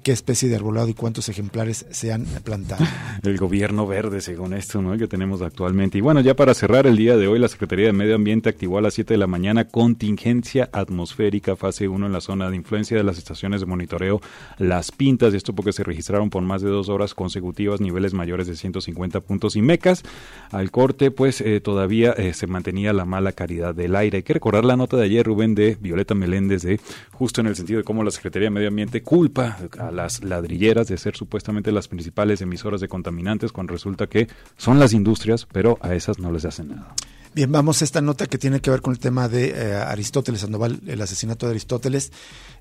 [0.04, 2.86] qué especie de arbolado y cuántos ejemplares se han plantado.
[3.24, 4.98] El gobierno verde, según esto, ¿no?
[4.98, 5.98] que tenemos actualmente.
[5.98, 8.78] Y bueno, ya para cerrar el día de hoy, la Secretaría de Medio Ambiente activó
[8.78, 12.96] a las 7 de la mañana contingencia atmosférica fase 1 en la zona de influencia
[12.96, 14.22] de las estaciones de monitoreo
[14.58, 15.34] Las Pintas.
[15.34, 19.56] Esto porque se registraron por más de dos horas consecutivas niveles mayores de 150 puntos
[19.56, 20.04] y mecas.
[20.52, 24.18] Al corte, pues eh, todavía eh, se mantenía la mala calidad del aire.
[24.18, 26.80] Hay que recordar la nota de ayer, Rubén, de Violeta Meléndez, de
[27.12, 30.88] justo en el sentido de cómo la Secretaría de Medio Ambiente culpa a las ladrilleras
[30.88, 35.78] de ser supuestamente las principales emisoras de contaminantes, cuando resulta que son las industrias, pero
[35.82, 36.94] a esas no les hacen nada.
[37.36, 40.42] Bien, vamos a esta nota que tiene que ver con el tema de eh, Aristóteles
[40.42, 42.12] Sandoval, el asesinato de Aristóteles.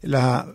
[0.03, 0.53] La,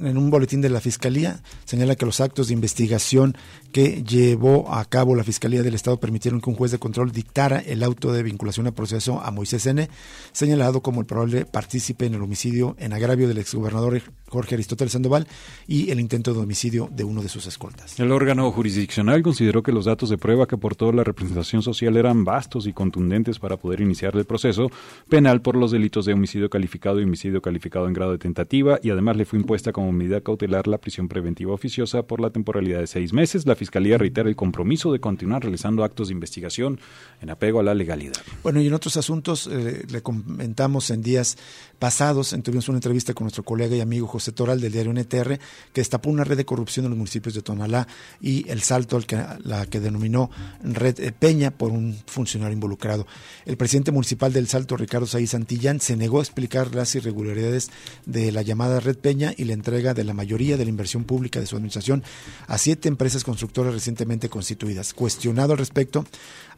[0.00, 3.36] en un boletín de la Fiscalía señala que los actos de investigación
[3.72, 7.58] que llevó a cabo la Fiscalía del Estado permitieron que un juez de control dictara
[7.58, 9.88] el auto de vinculación a proceso a Moisés N.,
[10.32, 15.26] señalado como el probable partícipe en el homicidio en agravio del exgobernador Jorge Aristóteles Sandoval
[15.66, 17.98] y el intento de homicidio de uno de sus escoltas.
[17.98, 22.24] El órgano jurisdiccional consideró que los datos de prueba que aportó la representación social eran
[22.24, 24.70] vastos y contundentes para poder iniciar el proceso
[25.08, 28.90] penal por los delitos de homicidio calificado y homicidio calificado en grado de tentativa y
[28.90, 32.86] además le fue impuesta como medida cautelar la prisión preventiva oficiosa por la temporalidad de
[32.86, 33.46] seis meses.
[33.46, 36.80] La Fiscalía reitera el compromiso de continuar realizando actos de investigación
[37.20, 38.18] en apego a la legalidad.
[38.42, 41.36] Bueno, y en otros asuntos eh, le comentamos en días
[41.78, 45.38] pasados, tuvimos una entrevista con nuestro colega y amigo José Toral del diario NTR,
[45.72, 47.86] que destapó una red de corrupción en los municipios de Tonalá
[48.20, 50.30] y El Salto, el que, la que denominó
[50.62, 53.06] Red eh, Peña por un funcionario involucrado.
[53.46, 57.70] El presidente municipal del Salto, Ricardo Saí Santillán, se negó a explicar las irregularidades
[58.06, 61.40] de la llamada Red Peña y la entrega de la mayoría de la inversión pública
[61.40, 62.02] de su administración
[62.46, 64.94] a siete empresas constructoras recientemente constituidas.
[64.94, 66.04] Cuestionado al respecto,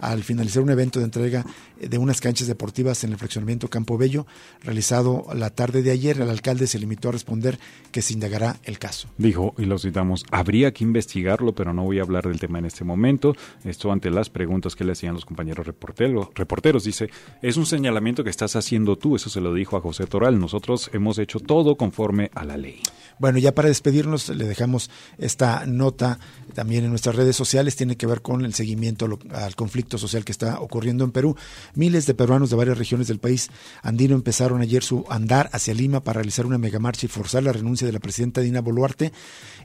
[0.01, 1.45] al finalizar un evento de entrega
[1.81, 4.27] de unas canchas deportivas en el fraccionamiento Campo Bello,
[4.63, 7.59] realizado la tarde de ayer, el alcalde se limitó a responder
[7.93, 9.09] que se indagará el caso.
[9.19, 12.67] Dijo, y lo citamos, habría que investigarlo, pero no voy a hablar del tema en
[12.67, 13.35] este momento.
[13.65, 16.29] Esto ante las preguntas que le hacían los compañeros reporteros.
[16.35, 16.85] reporteros.
[16.85, 17.11] Dice,
[17.43, 20.39] es un señalamiento que estás haciendo tú, eso se lo dijo a José Toral.
[20.39, 22.81] Nosotros hemos hecho todo conforme a la ley.
[23.19, 26.19] Bueno, ya para despedirnos, le dejamos esta nota
[26.55, 30.33] también en nuestras redes sociales, tiene que ver con el seguimiento al conflicto social que
[30.33, 31.37] está ocurriendo en Perú.
[31.75, 33.51] Miles de peruanos de varias regiones del país
[33.83, 37.87] andino empezaron ayer su andar hacia Lima para realizar una megamarcha y forzar la renuncia
[37.87, 39.13] de la presidenta Dina Boluarte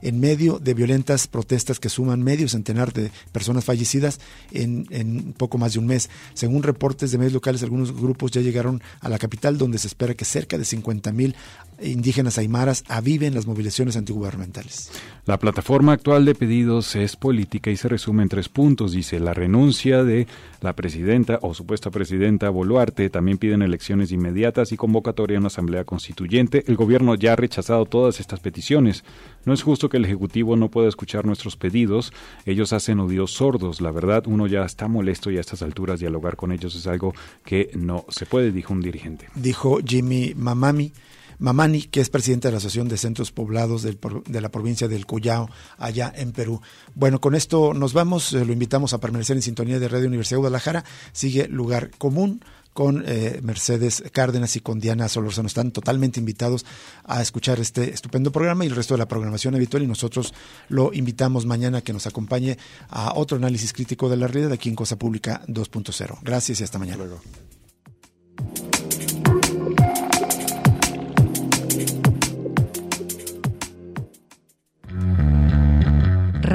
[0.02, 4.20] en medio de violentas protestas que suman medio centenar de personas fallecidas
[4.52, 6.10] en, en poco más de un mes.
[6.34, 10.14] Según reportes de medios locales, algunos grupos ya llegaron a la capital donde se espera
[10.14, 11.34] que cerca de 50 mil
[11.82, 14.90] indígenas aymaras aviven las movilizaciones antigubernamentales.
[15.26, 18.92] La plataforma actual de pedidos es política y se resume en tres puntos.
[18.92, 20.26] Dice la renuncia de
[20.60, 23.10] la presidenta o supuesta presidenta Boluarte.
[23.10, 26.64] También piden elecciones inmediatas y convocatoria a una asamblea constituyente.
[26.68, 29.04] El gobierno ya ha rechazado todas estas peticiones.
[29.44, 32.12] No es justo que el Ejecutivo no pueda escuchar nuestros pedidos.
[32.44, 33.80] Ellos hacen oídos sordos.
[33.80, 37.14] La verdad, uno ya está molesto y a estas alturas dialogar con ellos es algo
[37.44, 39.26] que no se puede, dijo un dirigente.
[39.34, 40.92] Dijo Jimmy Mamami
[41.38, 45.48] Mamani, que es presidente de la Asociación de Centros Poblados de la provincia del Cuyao,
[45.78, 46.60] allá en Perú.
[46.94, 50.36] Bueno, con esto nos vamos, eh, lo invitamos a permanecer en sintonía de Radio Universidad
[50.36, 50.84] de Guadalajara.
[51.12, 52.40] Sigue Lugar Común
[52.76, 55.48] con eh, Mercedes Cárdenas y con Diana Solorzano.
[55.48, 56.66] Están totalmente invitados
[57.04, 60.34] a escuchar este estupendo programa y el resto de la programación habitual y nosotros
[60.68, 62.58] lo invitamos mañana a que nos acompañe
[62.90, 66.18] a otro análisis crítico de la realidad aquí en Cosa Pública 2.0.
[66.22, 67.04] Gracias y hasta mañana.